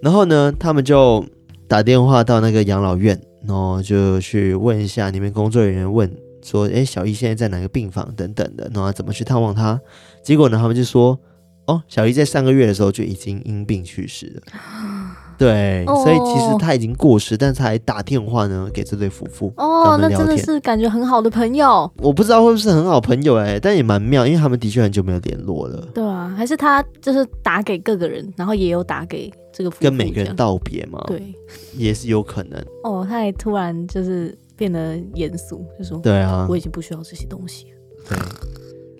[0.02, 1.26] 然后呢，他们就
[1.68, 6.10] 打电话到那个养老院，然后就去问一下里面工作人员，问
[6.42, 8.14] 说：“哎，小姨现在在哪个病房？
[8.16, 9.80] 等等的，然后怎么去探望她？”
[10.24, 11.20] 结果呢，他们就说
[11.68, 14.42] ：“哦，小姨在上个月的时候就已经因病去世了。
[15.42, 21.92] 对，所以其实他已经过世，但是还打电话呢给这对夫妇哦，那真的是感觉很好的朋友。
[21.98, 25.84] 我不知道会不会是很好朋友哎、欸，但也蛮妙，因为他们的确很久没有联络了。
[25.96, 31.04] 对啊，还是他就是打给各个人，然后也有打给这个夫妇，跟每个人道别嘛。
[31.08, 31.34] 对，
[31.76, 32.64] 也是有可能。
[32.84, 37.78] 哦，他还突然就是变得严肃，就说：“对啊，我已经不需要这些东西了。”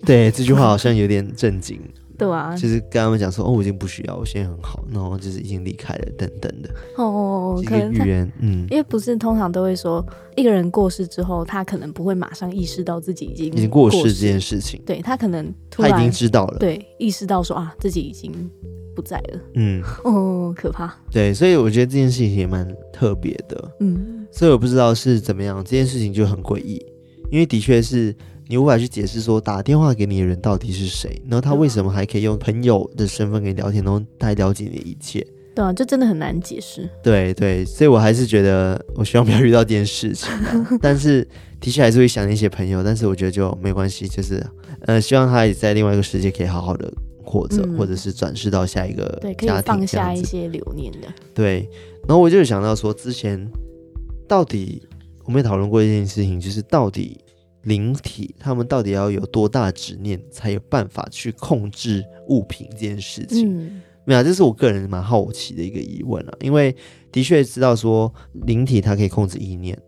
[0.04, 1.80] 对，对，这句话好像有点震惊。
[2.18, 6.70] 对啊，就是跟他们讲说，哦，我已经不需要，我现在很好，然后就是已经离开了，等等的。
[6.96, 10.04] 哦，可能语言，嗯，因为不是通常都会说，
[10.36, 14.80] 一个人过世之后，他可能不会马上意识到自己已经已经过世这件事情。
[14.86, 18.32] 对，他可能突然他已经知道了，对，意识到说啊，自己已经
[18.94, 19.40] 不在了。
[19.54, 20.94] 嗯， 哦，可怕。
[21.10, 23.70] 对，所以我觉得这件事情也蛮特别的。
[23.80, 26.84] 嗯，所以我不知道是怎么样，这件事情就很诡异，
[27.30, 28.14] 因为的确是。
[28.52, 35.26] 你无法去解释说打电话给你的人到底是谁，然后他为什么还可以用朋友的身份跟你聊天，然后他还了解你的一切？
[35.54, 36.86] 对啊，这真的很难解释。
[37.02, 40.28] 对对，所以我还是觉得，我希望不要遇到这件事情。
[40.82, 41.26] 但是
[41.60, 44.46] 的确还是会想一些朋友，但是我觉得就没关系，就是
[44.82, 46.92] 呃，希望他也在另外一个世界可以好好的
[47.24, 51.08] 活着，嗯、或者是转世到下一个家庭，对，可以放下一些留念的。
[51.32, 51.66] 对，
[52.06, 53.50] 然后我就想到说，之前
[54.28, 54.82] 到底
[55.24, 57.18] 我们也讨论过一件事情，就是到底。
[57.62, 63.66] 灵体他们到底要有多大执念，才有办法去控制物品这件事情？
[63.66, 66.32] 嗯，没有，这是我个人蛮好奇的一个疑问啊。
[66.40, 66.74] 因为
[67.10, 68.12] 的确知道说
[68.46, 69.78] 灵体它可以控制意念，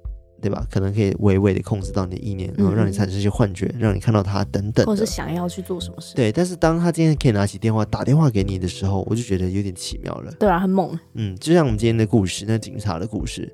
[0.40, 0.66] 对吧？
[0.70, 6.14] 可能可以微微的控制到你的意念，然后让你产生一些幻觉，嗯、让你看到它等等，或者是想要去做什么事。
[6.14, 10.30] 对，但是当他今天可以拿起电话打电话给你的时候，我就觉得有点奇妙了。
[10.38, 10.96] 对啊，很猛。
[11.14, 13.52] 嗯，就像我们今天的故事，那警察的故事。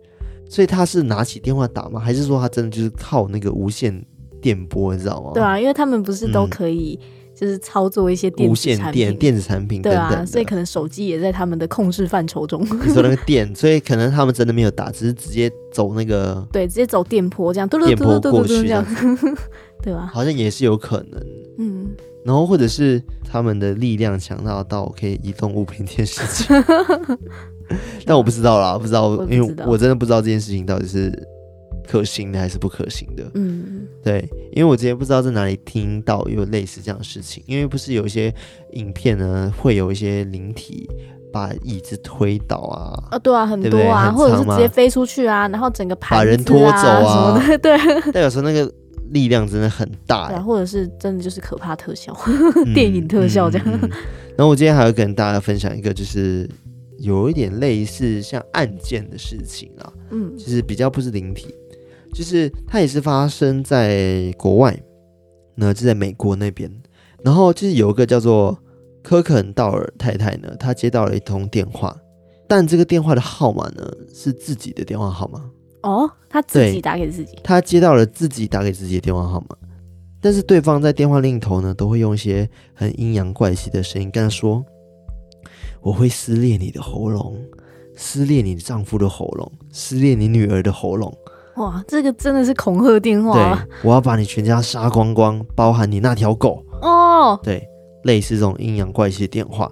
[0.51, 2.01] 所以他是拿起电话打吗？
[2.01, 4.05] 还是说他真的就是靠那个无线
[4.43, 5.31] 电波，你知道吗？
[5.33, 6.99] 对啊，因为他们不是都可以
[7.35, 12.61] 就是操作一些电子产品、无线电、电子产品等等，对啊，所以可能手机也在他们的控制范畴中。
[12.85, 18.85] 你说那个电，所以可能他们真的没有打，只是直接走那个 对，直接走电波这样，电波过去这样，
[19.81, 20.11] 对吧？
[20.13, 21.23] 好像也是有可能，
[21.59, 21.87] 嗯。
[22.23, 26.55] 然后或者是他们的力量强大到可以移动物品这件事情。
[28.05, 31.13] 但我不知道啦，不知道，因为我真的不知道这件事情到底是
[31.87, 33.25] 可行的还是不可行的。
[33.35, 38.33] 嗯，对，因为我之前不知道在哪里听到有类似这样的事情，因为不是有一些
[38.73, 40.89] 影片呢，会有一些灵体
[41.33, 47.79] 把椅子推倒啊，啊，对啊，很多啊，或者是直接飞出去啊，然后整个盘、啊、把人拖走啊什么的，对。
[48.13, 48.73] 但有时候那个
[49.11, 52.17] 力量真的很大，对、啊，或者是真的就是可怕特效，
[52.55, 53.91] 嗯、 电影特效这样、嗯嗯嗯。
[54.37, 56.49] 然后我今天还要跟大家分享一个，就是。
[57.01, 61.55] 有一点类似像案件的事情啊，嗯，其实比较不是灵体，
[62.13, 64.79] 就是它也是发生在国外，
[65.55, 66.71] 那就在美国那边。
[67.25, 68.59] 然后就是有一个叫做
[69.03, 71.97] 科肯道尔太太呢，她接到了一通电话，
[72.47, 75.51] 但这个电话的号码呢是自己的电话号码。
[75.83, 79.57] 哦，她自己打给自己，她接到了自己打给自己的电话号码，
[80.21, 84.63] 但是对方在电话另一头呢，都会用一些很阴阳怪气的声音跟她说。
[85.83, 87.37] 我会撕裂你的喉咙，
[87.97, 91.13] 撕裂你丈夫的喉咙，撕裂你女儿的喉咙。
[91.57, 93.67] 哇，这个真的是恐吓电话啊。
[93.67, 96.65] 对，我要把你全家杀光光，包含你那条狗。
[96.81, 97.63] 哦，对，
[98.05, 99.71] 类似这种阴阳怪气的电话。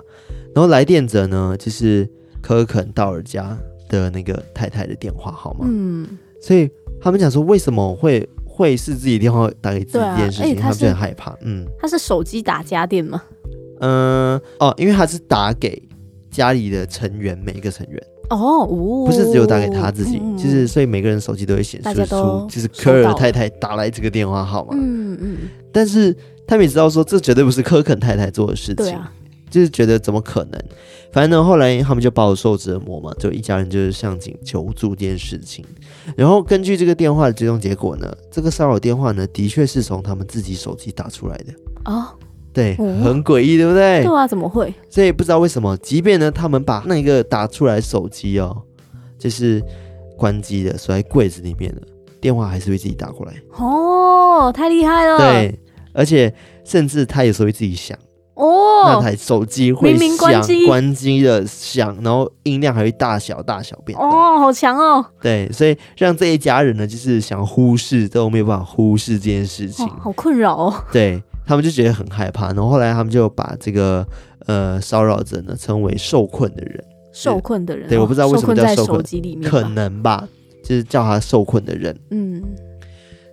[0.54, 2.06] 然后来电者呢，就是
[2.42, 3.56] 科肯道尔家
[3.88, 5.66] 的那个太太的电话号码。
[5.68, 6.68] 嗯，所以
[7.00, 11.34] 他们讲说，为什么会会是自己电话打给自己这件事情，他们就很害怕。
[11.42, 13.22] 嗯，他是手机打家电吗？
[13.80, 15.80] 嗯，哦，因为他是打给。
[16.30, 24.74] 家里的成员，每一个成员哦，不是只有打给他自己，嗯、就是所以每个人手机都会显示出，就是科尔太太打来这个电话号码。
[24.74, 25.36] 嗯嗯。
[25.72, 26.14] 但是
[26.46, 29.10] 他们也知道说，这绝对不是科肯太太做的事情，啊、
[29.48, 30.62] 就是觉得怎么可能？
[31.10, 35.64] 反正呢，后来他们就饱受折磨嘛，就一家人就是向警求助这件事情。
[36.14, 41.54] 然后根据这个电话的追踪结果呢，这个骚扰电话呢，的确是从他们自己手机打出来的
[41.86, 42.08] 哦。
[42.58, 44.02] 对，很诡异，对不对？
[44.02, 44.74] 对啊，怎么会？
[44.90, 48.56] 所以不知道为什么，即便呢，他们把那个打出来手机哦，
[49.16, 49.62] 就是
[50.16, 51.80] 关机的，锁在柜子里面的
[52.20, 53.32] 电话，还是会自己打过来。
[53.56, 55.18] 哦，太厉害了！
[55.18, 55.56] 对，
[55.92, 57.96] 而且甚至他有时候会自己响。
[58.34, 63.96] 哦，那台手机会响，明明关机，关机的响，然后音量还会大小大小变。
[63.96, 65.04] 哦，好强哦！
[65.20, 70.74] 对，所以让这一家人呢，就是想忽视都没有办法忽视这件事情，哦、好困扰哦。
[70.90, 71.22] 对。
[71.48, 74.06] 他们就觉得很害怕，然后后来他们就把这个
[74.44, 79.02] 呃骚扰者呢称为受困的人，受困的人，对，我不知道为什么叫受困，
[79.42, 80.28] 可能吧，
[80.62, 82.44] 就是叫他受困的人，嗯，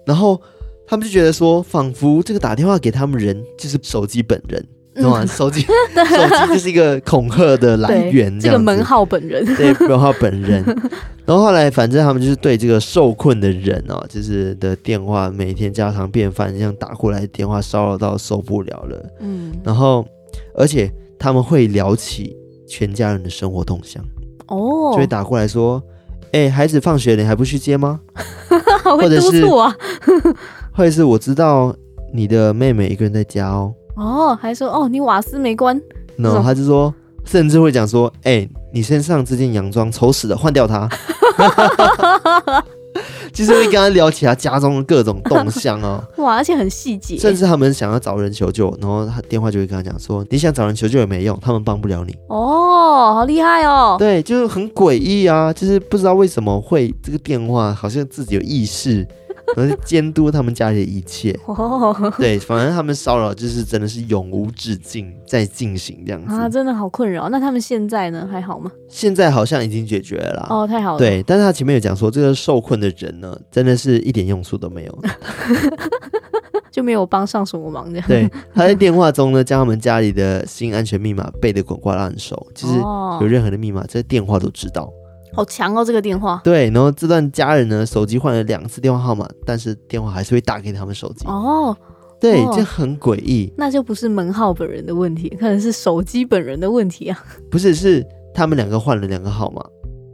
[0.05, 0.41] 然后
[0.87, 4.65] 他们就觉得说，仿佛这个打电话给他们人就是手机本人，
[5.01, 5.23] 懂吗？
[5.27, 10.63] 手机，手机就是一个恐吓的来源，这个门号本人，对，门号本人。
[11.25, 19.05] 然后后来，反正他们就是对这个受困的人哦，就是的电话每天家常便饭，这样打过来电话骚扰到受不了了。
[19.21, 20.05] 嗯，然后
[20.55, 22.35] 而且他们会聊起
[22.67, 24.03] 全家人的生活动向，
[24.47, 25.81] 哦，就会打过来说
[26.31, 27.99] ：“哎、欸，孩子放学了，你还不去接吗？”
[28.83, 29.43] 或者是
[30.73, 31.75] 或者是我知道
[32.13, 33.73] 你的妹妹一个人在家哦。
[33.95, 35.79] 哦，还说哦，你瓦斯没关。
[36.17, 36.93] no，他就说，
[37.25, 40.89] 甚至会讲说，哎、欸，你身上这件洋装丑死了，换掉它。
[43.33, 46.01] 其实会跟他聊起他家中的各种动向哦。
[46.17, 47.17] 哇，而且很细节。
[47.17, 52.15] 甚至他们想要找人求救，然后他电话就会跟他讲说，你想找人求救也没用，他们帮不了你。
[52.29, 53.97] 哦，好厉害哦。
[53.99, 59.05] 对，就是很诡异啊，就是不知道为什么会这个电话好像自己有意识。
[59.55, 61.37] 而监督他们家里的一切，
[62.17, 67.29] 对，反正他们骚扰就是真的是永无止境在进行这样子啊，真的好困扰。
[67.29, 68.71] 那他们现在呢，还好吗？
[68.89, 70.47] 现在好像已经解决了啦。
[70.49, 70.97] 哦，太好了。
[70.97, 74.99] 对，但是他前面有讲说，这个受困的人呢，真的是一点用处都没有，
[76.71, 78.07] 就没有帮上什么忙这样。
[78.07, 82.73] 对，他在电话中呢，将他们家里的新安全密码背得滚瓜烂熟，就是
[83.21, 84.91] 有任何的密码，这电话都知道。
[85.35, 86.39] 好强哦，这个电话。
[86.43, 91.25] 对，然后这段家人呢，手机换了两次电话号码，但是电话还是会打给他们手机。
[91.27, 91.75] 哦，
[92.19, 93.51] 对，这很诡异。
[93.57, 97.23] 那就不是门号本人的问题，可能是手机本人的问题啊。
[97.51, 99.63] 不是，是他们两个换了两个号码。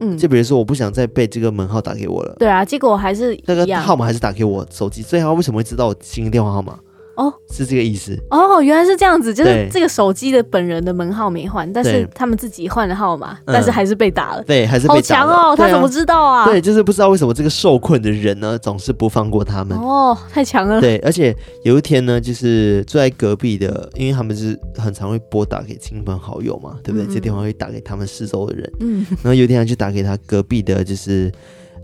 [0.03, 2.35] 嗯，就比如说，我不想再被这个门号打给我了。
[2.39, 6.75] 对啊，结果还是那个号码还是打给我手机，所以他为什么会知道我新的电话号码？
[7.21, 15.31] 哦，是这个意思哦，原来是这样子，就是这个手机的本人的门号没换，但是他们自己换了号码，但是还是被打了，对，还是被打了。
[15.31, 16.45] 好强哦，他怎么知道啊？
[16.45, 19.77] 对，就是不知道为什么这个受困的人呢，总是不放过他们。
[19.77, 20.81] 哦，太强了。
[20.81, 27.13] 对，而且有一天呢，就是住在隔壁的，因为他们是很常会拨打给亲朋好友嘛，对不对？
[27.13, 28.71] 这电话会打给他们四周的人。
[28.79, 31.31] 嗯，然后有一天他就打给他隔壁的，就是。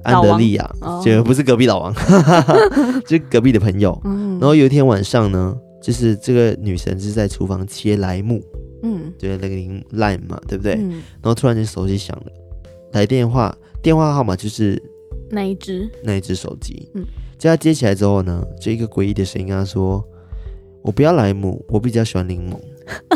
[0.04, 0.70] 安德利亚，
[1.04, 1.94] 就不是隔壁老王，
[3.06, 4.00] 就隔壁的朋友。
[4.40, 8.42] 然后有一天晚上呢，就是这个女神是在厨房切莱姆，
[8.84, 9.56] 嗯，对，那个
[9.98, 10.74] lime 嘛，对不对？
[10.74, 12.32] 然后突然间手机响了，
[12.94, 14.82] 来电话，电话号码就是
[15.30, 16.90] 那一只，那一只手机。
[16.94, 17.06] 嗯，
[17.38, 20.04] 叫她接起来之后呢，就一个诡异的声音跟她说
[20.84, 22.58] ：“我不要莱姆，我比较喜欢柠檬。”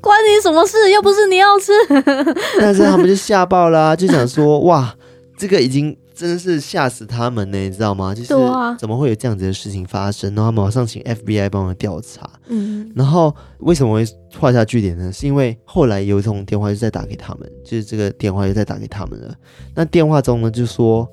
[0.00, 0.90] 关你什么事？
[0.90, 1.72] 又不是你要吃。
[2.58, 4.94] 但是他们就吓爆了，就想说：“哇！”
[5.38, 8.12] 这个已经真的是吓死他们呢，你知道吗？
[8.12, 8.34] 就是
[8.76, 10.34] 怎么会有这样子的事情发生？
[10.34, 12.28] 然后马上请 FBI 帮忙调查。
[12.48, 14.04] 嗯，然后为什么会
[14.36, 15.12] 画下句点呢？
[15.12, 19.32] 是因为后来有一通电话又再打给他们，就是这个电话又再打给他们了。
[19.76, 21.08] 那电话中呢就说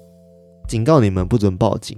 [0.67, 1.95] 警告你们不准报警，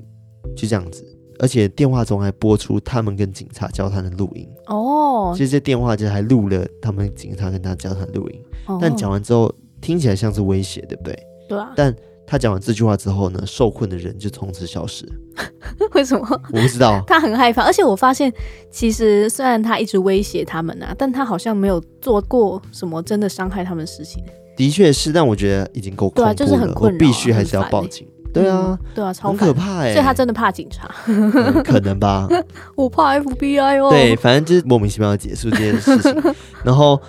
[0.56, 1.06] 就这样子。
[1.40, 4.46] 而且电话中还播出他们跟警察交谈的录音。
[4.66, 8.42] 哦，其实这电话就还录了他们警察跟他交谈录音。
[8.66, 11.18] 哦，但讲完之后听起来像是威胁，对不对？
[11.48, 11.72] 对啊。
[11.76, 11.96] 但
[12.30, 15.08] 他讲完这句话之后呢，受困的人就从此消失。
[15.96, 16.28] 为什么？
[16.52, 17.02] 我不知道。
[17.08, 18.32] 他很害怕，而且我发现，
[18.70, 24.22] 其实虽然他一直威胁他们啊，但他好像没有做过什么真的伤害他们的事情。
[24.58, 26.26] 的确是，但我觉得已经够恐怖了。
[26.26, 28.06] 对啊，就是很困扰，我必须还是要报警。
[28.34, 29.94] 对啊，对啊，超可怕哎。
[29.94, 30.94] 所以他真的怕警察？
[31.08, 32.28] 嗯、可能吧。
[32.76, 33.90] 我怕 FBI 哦。
[33.90, 36.14] 对，反正就是莫名其妙的结束这件事情，
[36.66, 37.02] 然后。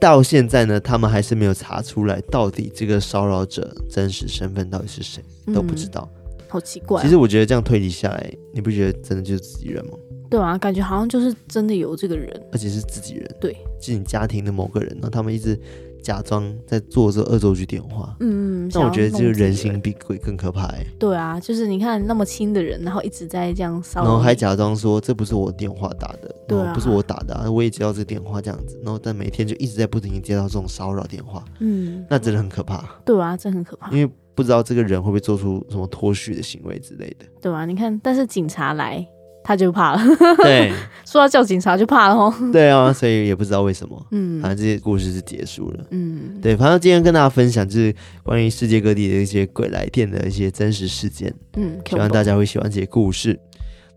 [0.00, 5.22] 到现在呢，他们还是没有查出来到底这个骚扰者真实身份到底是谁，
[5.54, 6.08] 都不知道。
[6.14, 7.04] 嗯，好奇怪啊。
[7.04, 9.92] 其实我觉得这样推理下来，你不觉得真的就是自己人吗？
[10.28, 13.36] 对啊，感觉好像就是真的有这个人，而且是自己人。
[13.40, 15.58] 对，是你家庭的某个人，然后他们一直。
[16.06, 20.86] 假装在做这恶作剧电话，嗯，但我觉得这个人心比鬼更可怕哎。
[21.00, 32.84] 对啊，就是你看那么亲的人，然后一直在这样骚扰，然后还假装说这不是我电话打的，对啊，不是我打的啊，我也接到这电话这样子，然后但每天就一直在不停地接到这种骚扰电话，嗯，那真的很可怕。
[33.04, 37.26] 对啊，真的很可怕，因为不知道这个人会不会做出什么脱序的行为之类的。
[37.42, 39.04] 对啊，你看，但是警察来。
[39.46, 40.02] 他就怕了，
[40.42, 40.72] 对，
[41.06, 42.34] 说要叫警察就怕了哦。
[42.52, 53.38] 对啊，所以也不知道为什么，嗯，反正这些故事是结束了，嗯，对，反正今天跟大家分享就是关于世界各地的一些鬼来电的一些真实事件，嗯，希望大家会喜欢这些故事。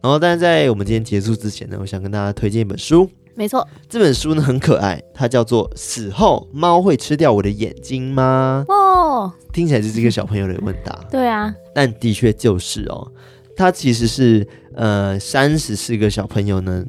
[0.02, 8.64] 然后，但是在我们今天结束之前呢，我想跟大家推荐一本书，没错，这本书呢很可爱，它叫做《死后猫会吃掉我的眼睛吗》？
[8.72, 13.12] 哦，听起来就是一个小朋友的问答，对啊，但的确就是哦。
[13.58, 14.47] 它其实是
[14.80, 16.86] 呃三十四个小朋友呢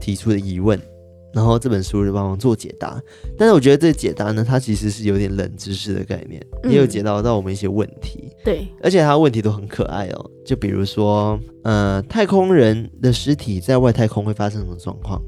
[0.00, 0.80] 提出的疑问，
[1.34, 2.98] 然后这本书就帮忙做解答。
[3.36, 8.30] 但是我觉得这个解答呢，它其实是有点冷知识的概念，嗯、也有解答到我们一些问题。
[8.42, 10.30] 对，而且它问题都很可爱哦。
[10.44, 15.20] 就比如说，呃，太空人的尸体在外太空会发生什么状况？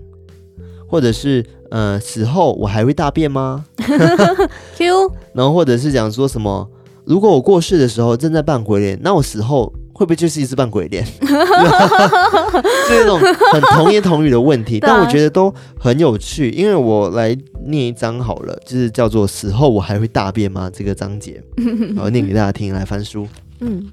[0.89, 3.65] 或者是呃死后我还会大便吗？
[4.77, 6.71] Q，然后或者是讲说什么，
[7.05, 11.03] 如果我过世的时候正在扮鬼脸，那我死后会不会就是一只扮鬼脸？
[12.87, 13.19] 这种
[13.53, 17.35] 很童言童语的问题，但我觉得都很有趣，因为我来
[17.65, 21.43] 念一章好了，就是叫做“死后我还会大便吗”这个章节，
[21.97, 23.27] 然后念给大家听，来翻书，
[23.61, 23.87] 嗯。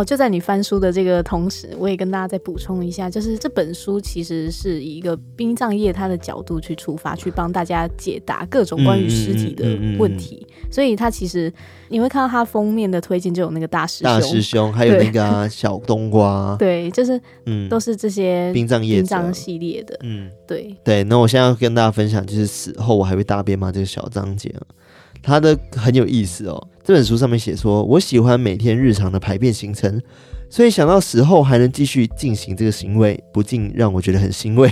[0.00, 9.64] 哦，就在你翻书的这个同时，我也跟大家再补充一下，就是这本书其实是以一个殡葬业它的角度去出发，去帮大家解答各种关于尸体的
[9.98, 10.38] 问题。
[10.40, 11.52] 嗯嗯嗯嗯、所以它其实
[11.88, 21.04] 你会看到它封面的推荐就有那个大师兄，大师兄，还有那个、啊、小冬瓜， 对，就是嗯，都是这些殡葬业殡葬系列的，嗯，对对。
[21.04, 23.70] 那我现在要跟大家分享，就是死后我还会大便吗？
[23.70, 24.62] 这个小章节啊。
[25.22, 30.00] 他的很有意思哦，这本书上面写说，我喜欢每天日常的排便行程，
[30.48, 34.70] 所以想到死后还能继续进行这个行为，不禁让我觉得很欣慰。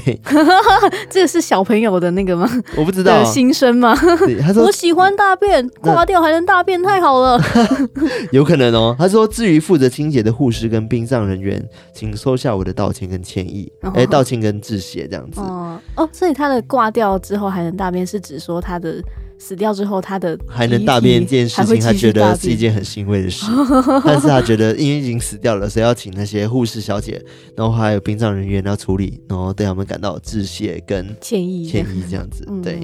[1.10, 2.48] 这个是小朋友的那个吗？
[2.76, 3.94] 我不知道心声吗？
[4.40, 7.40] 他说我喜欢大便，挂掉还能大便，太好了。
[8.32, 8.96] 有可能哦。
[8.98, 15.40] 他说，至于负责清洁的护士跟殡葬人员，请收下我的道歉跟歉意，哎、哦，道歉跟致谢这样子。
[15.40, 19.02] 哦哦，所以他的挂掉之后还能大便，是指说他的。
[19.38, 23.46] 死掉之后，他的还能大便这件事情，他觉得是一件很欣慰的事。
[24.04, 27.24] 但是他觉得，因为已经死掉了，所以要请那些护士小姐，
[27.56, 32.44] 然后还有殡葬人员要处理，然后对他们感到致谢跟歉意，歉意这样子。
[32.62, 32.80] 对。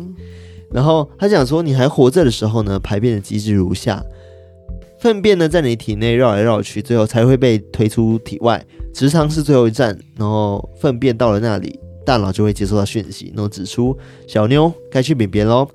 [0.71, 4.03] 然后他讲说，你还活着的时候呢，排便的机制如下：
[5.01, 9.99] 粪便呢在你体内绕来绕去，最后才会被推出体外，直肠是最后一站。
[10.17, 11.79] 然后粪便到了那里。
[12.05, 13.97] 大脑就会接收到讯息，然后指出
[14.27, 15.69] 小妞该去便便喽。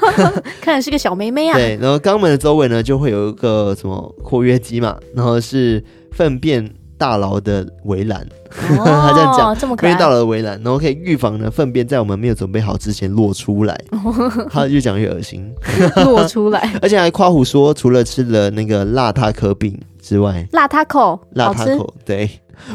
[0.60, 1.54] 看来是个小妹妹啊。
[1.58, 6.68] 对，然后肛门的周围呢就会有一个什么括约肌嘛，然后是粪便
[6.98, 8.26] 大牢的围栏。
[8.50, 13.80] 哦、他这样讲，粪便大牢的围栏，然后可以预防呢粪便在我们没有准备好之前落出来。
[14.50, 15.54] 他越讲越恶心，
[16.04, 22.28] 落出来，而且还夸胡说，除了吃了那个辣塔可饼之外，辣塔口，辣塔口，对，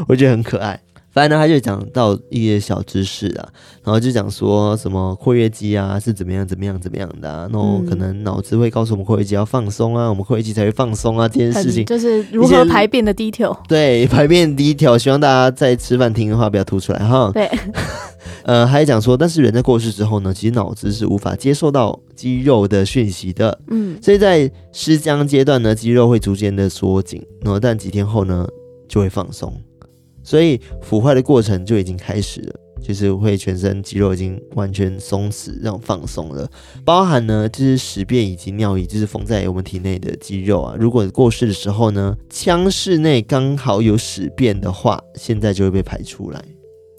[0.07, 0.79] 我觉得很可爱。
[1.15, 3.47] 反正呢，他就讲到一些小知识啊，
[3.85, 13.57] 然后就讲说什么括约肌啊是怎么样怎么样怎么样的啊，然后可能脑子会告诉我们括约肌要放松啊，我们括约肌才会放松啊，这件事情就是如何排便的第一条。
[13.65, 17.31] 对，排便第一条，希望大家在吃饭听的话不要吐出来哈。
[17.33, 17.49] 对，
[18.43, 28.45] 呃，还讲说，但是人在过世之后呢，其实脑子是无法接受到肌肉的讯息的，嗯，所以在尸僵阶段呢，肌肉会逐渐的缩紧，然后但几天后呢
[28.89, 29.53] 就会放松。
[30.25, 36.49] 所以腐坏的过程就已经开始了，就是会全身肌肉已经完全松弛，这种放松了。
[36.83, 40.75] 包含呢，就是屎便以及尿液，就是封在我们体内的肌肉啊。
[40.79, 46.43] 如果过世的时候呢，腔室内刚好有屎便的话，现在就会被排出来。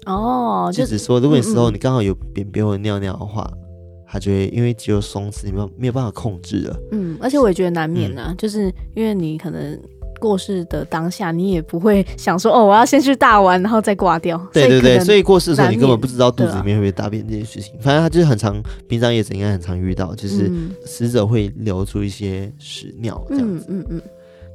[0.06, 6.76] 哦，就，就是说，如果你死后你刚好有便便或尿尿的话，嗯嗯，它就会因为肌肉松弛，你没有没有办法控制了。
[6.92, 9.76] 嗯，而且我也觉得难免啊，嗯、就是因为你可能。
[10.18, 14.40] 过世的当下，你也不会想说哦，我要先去大完，然后再挂掉。
[14.52, 17.74] 对对对，所以过世的时候，你根本不知道肚子里面会不会大便这件事情。
[17.74, 20.50] 啊、反正他就是很常，殡葬业者应该很常遇到，就是
[20.84, 23.66] 死者会流出一些屎尿这样子。
[23.68, 24.02] 嗯嗯，嗯。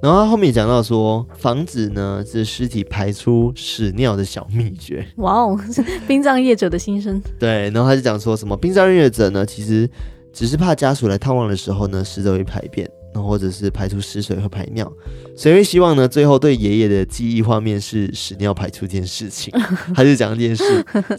[0.01, 5.05] 然后他后面讲到说，防止呢是尸体排出屎尿的小秘诀。
[5.18, 7.22] 哇哦，是 殡葬业者的心声。
[7.38, 9.88] 对，然后他就讲说什么，殡葬业者呢，其实
[10.34, 12.89] 只是怕家属来探望的时候呢，死者会排便。
[13.14, 14.91] 然后或者是排出屎水和排尿，
[15.36, 16.07] 谁会希望呢？
[16.07, 19.53] 最后对爷爷的记忆画面是屎尿排出这件事情，
[19.95, 20.64] 还是讲这件事？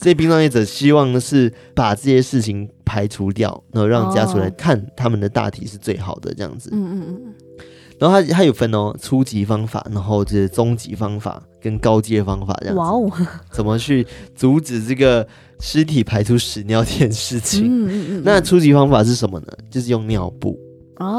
[0.00, 6.70] 所以殡葬业者希望呢是把这些事情排除掉，然后让家属来看他们的大体是最好的这样子。
[6.72, 7.34] 嗯嗯嗯。
[7.98, 12.80] 然后他他有分哦，初级方法，然后就是中级方法跟高阶方法这样子。
[12.80, 13.08] 哇哦！
[13.52, 15.24] 怎么去阻止这个
[15.60, 17.62] 尸体排出屎尿这件事情？
[17.64, 18.22] 嗯嗯嗯。
[18.24, 19.46] 那初级方法是什么呢？
[19.70, 20.58] 就是用尿布。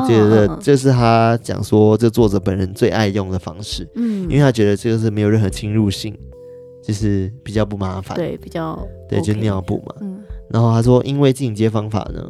[0.08, 6.18] 觉得这是他讲说，这作者本人最爱用的方式，嗯，因为他觉得这个是没有任何侵入性，
[6.84, 10.20] 就是比较不麻烦，对，比较对，就尿布嘛，嗯。
[10.50, 12.24] 然后他说，因为进阶方法呢，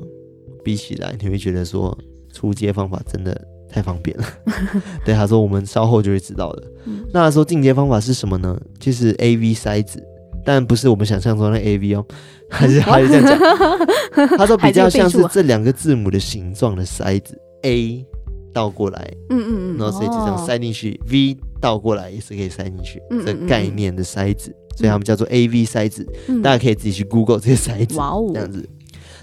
[0.64, 1.98] 比起来你会觉得说
[2.32, 3.39] 出阶方法真的
[3.70, 4.26] 太方便了，
[5.04, 6.64] 对，他说我们稍后就会知道的。
[7.12, 8.60] 那他说进阶方法是什么呢？
[8.80, 10.02] 就是 AV 塞子，
[10.46, 12.06] 但不是我们想象中的 AV 哦。
[12.50, 18.06] 还是还是这样讲， 他说比较像是这两个字母的形状的塞子，A
[18.54, 26.06] 倒过来，嗯嗯嗯，然后所以就这样塞进去，V 倒过来也是可以塞进去，这概念的塞子，所以他们叫做 AV 塞子，
[26.44, 28.70] 大家可以自己去 Google 这些塞子，哇哦，这样子。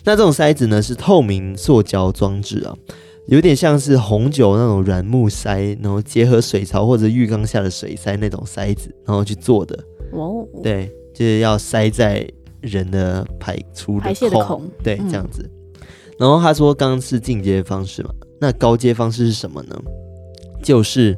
[0.02, 2.74] 那这种塞子呢是透明塑胶装置啊，
[3.28, 9.78] 有点像是红酒那种软木塞，然后结合水槽或者浴缸下的水塞那种塞子，然后去做的，
[10.14, 10.90] 哇哦，对，
[11.20, 12.26] 就是要塞在。
[12.62, 15.42] 人的排出的排泄的孔，对，这样子。
[15.42, 15.86] 嗯、
[16.18, 19.74] 然后他说，刚刚是进阶方式嘛，那高阶方式是什么呢？
[20.62, 21.16] 就是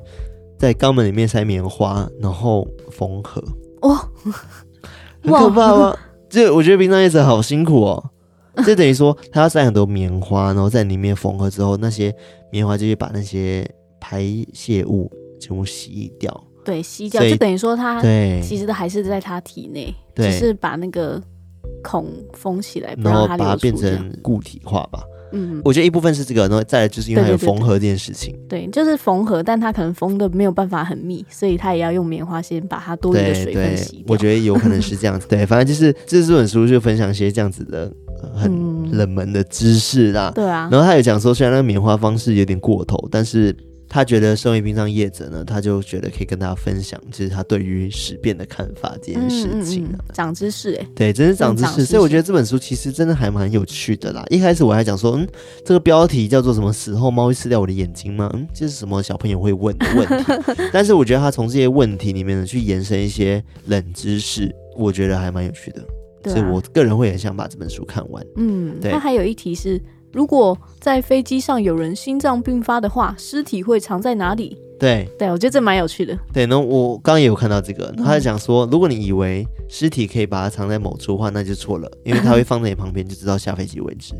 [0.56, 3.42] 在肛门里面塞棉花，然后缝合。
[3.80, 4.08] 哇，
[5.20, 5.98] 很可怕吗？
[6.30, 8.10] 这我觉得殡葬业者好辛苦哦。
[8.64, 12.14] 这等于说他要塞很多棉花，然后在里面缝合之后，那些
[12.52, 16.44] 棉花就会把那些排泄物全部洗掉。
[16.64, 21.20] 对，吸掉就等于说他对，其实还是在它体内，只是把那个
[21.82, 25.02] 孔封起来，然后把它变成固体化吧。
[25.34, 28.38] 嗯，我觉得一部分是这个，然后再来就是因为还有缝合这件事情。
[28.48, 34.04] 对，就是缝合，但它可能缝的没有办法很密，所以它也要用棉花先把它多余的水分洗掉。
[34.08, 35.26] 我觉得有可能是这样子。
[35.26, 37.90] 对，反正就是这这本书就分享一些这样子的
[38.34, 40.30] 很冷门的知识啦。
[40.34, 40.68] 对啊。
[40.70, 43.56] 然后他有讲说，虽然那个棉花方式有点过头，但是。
[43.94, 51.84] 他觉得身为殡葬业者呢，他就觉得可以跟大家分享，就是他对于尸变的看法这件事情啊，长、嗯嗯长、知识哎，对，真是长知识。
[51.84, 54.24] 所以我觉得这本书其实真的还蛮有趣的啦。
[54.30, 55.28] 一开始我还讲说，嗯，
[55.62, 56.72] 这个标题叫做什么？
[56.72, 58.30] 死后猫会吃掉我的眼睛吗？
[58.32, 60.32] 嗯，这是什么小朋友会问的问题？
[60.72, 65.84] 但是我觉得他从这些问题里面呢，去延伸一些冷知识，我觉得还蛮有趣的。
[66.30, 68.24] 所以我个人会很想把这本书看完。
[68.36, 68.90] 嗯，对。
[68.90, 69.78] 他还有一题是。
[70.12, 74.58] 如果在飞机上有人心脏病发的话，尸体会藏在哪里？
[74.82, 76.18] 对，对我觉得这蛮有趣的。
[76.32, 84.12] 对，那我刚刚也有看到这个，他在讲说，如果你以为尸体可以把它藏在某处的话，那就错了，因为它会放在你旁边，就知道下飞机为止。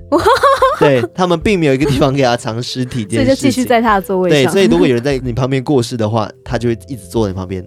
[0.79, 4.39] 对，他们并没有一个地方给他藏尸体，所以就继续在他的座位上。
[4.45, 7.65] 对，所以如果有人在你旁边过世的话，他就会一直坐在你旁边，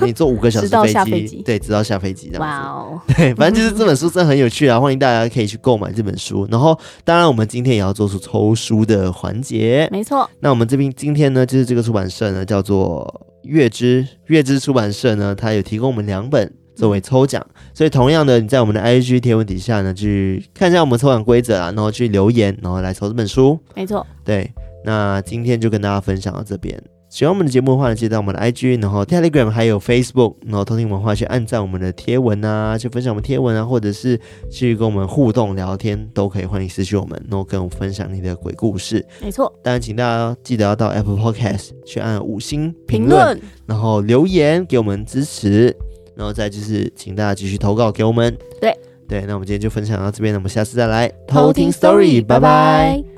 [0.00, 0.68] 你坐五个小时
[1.04, 2.40] 飞机对，直到下飞机这样子。
[2.40, 6.46] 哇哦，对，反正就是这本书真的很有趣啊，欢迎大家可以去购买这本书。
[6.48, 10.28] 然后，当然我们今天也要做出抽书的环节，没错。
[10.38, 13.22] 那我们这边今天呢，就是这个出版社呢叫做。
[13.46, 23.56] 月之月之出版社呢，它有提供我们两本作为抽奖，所以同样的，你在我们的 IG 贴文底下呢，去看一下我们抽奖规则啊，然后去留言，然后来抽这本书。
[23.76, 24.52] 没错，对，
[24.84, 26.76] 那今天就跟大家分享到这边。
[27.16, 39.02] 喜欢我们的节目的话呢，记得到我们的 IG，然后 Telegram 还有 Facebook，然后偷听文化去按赞我们的贴文啊，去分享我们贴文啊，或者是去跟我们互动聊天，都可以欢迎私讯我们，然后跟我分享你的鬼故事。
[39.22, 45.74] 没错，当然请大家记得要到 Apple Podcast 去按五星评论，然后留言给我们支持，
[46.14, 48.36] 然后再就是请大家继续投稿给我们。
[48.60, 53.15] 对对，那我们今天就分享到这边，那我们下次再来偷听 Story，拜拜。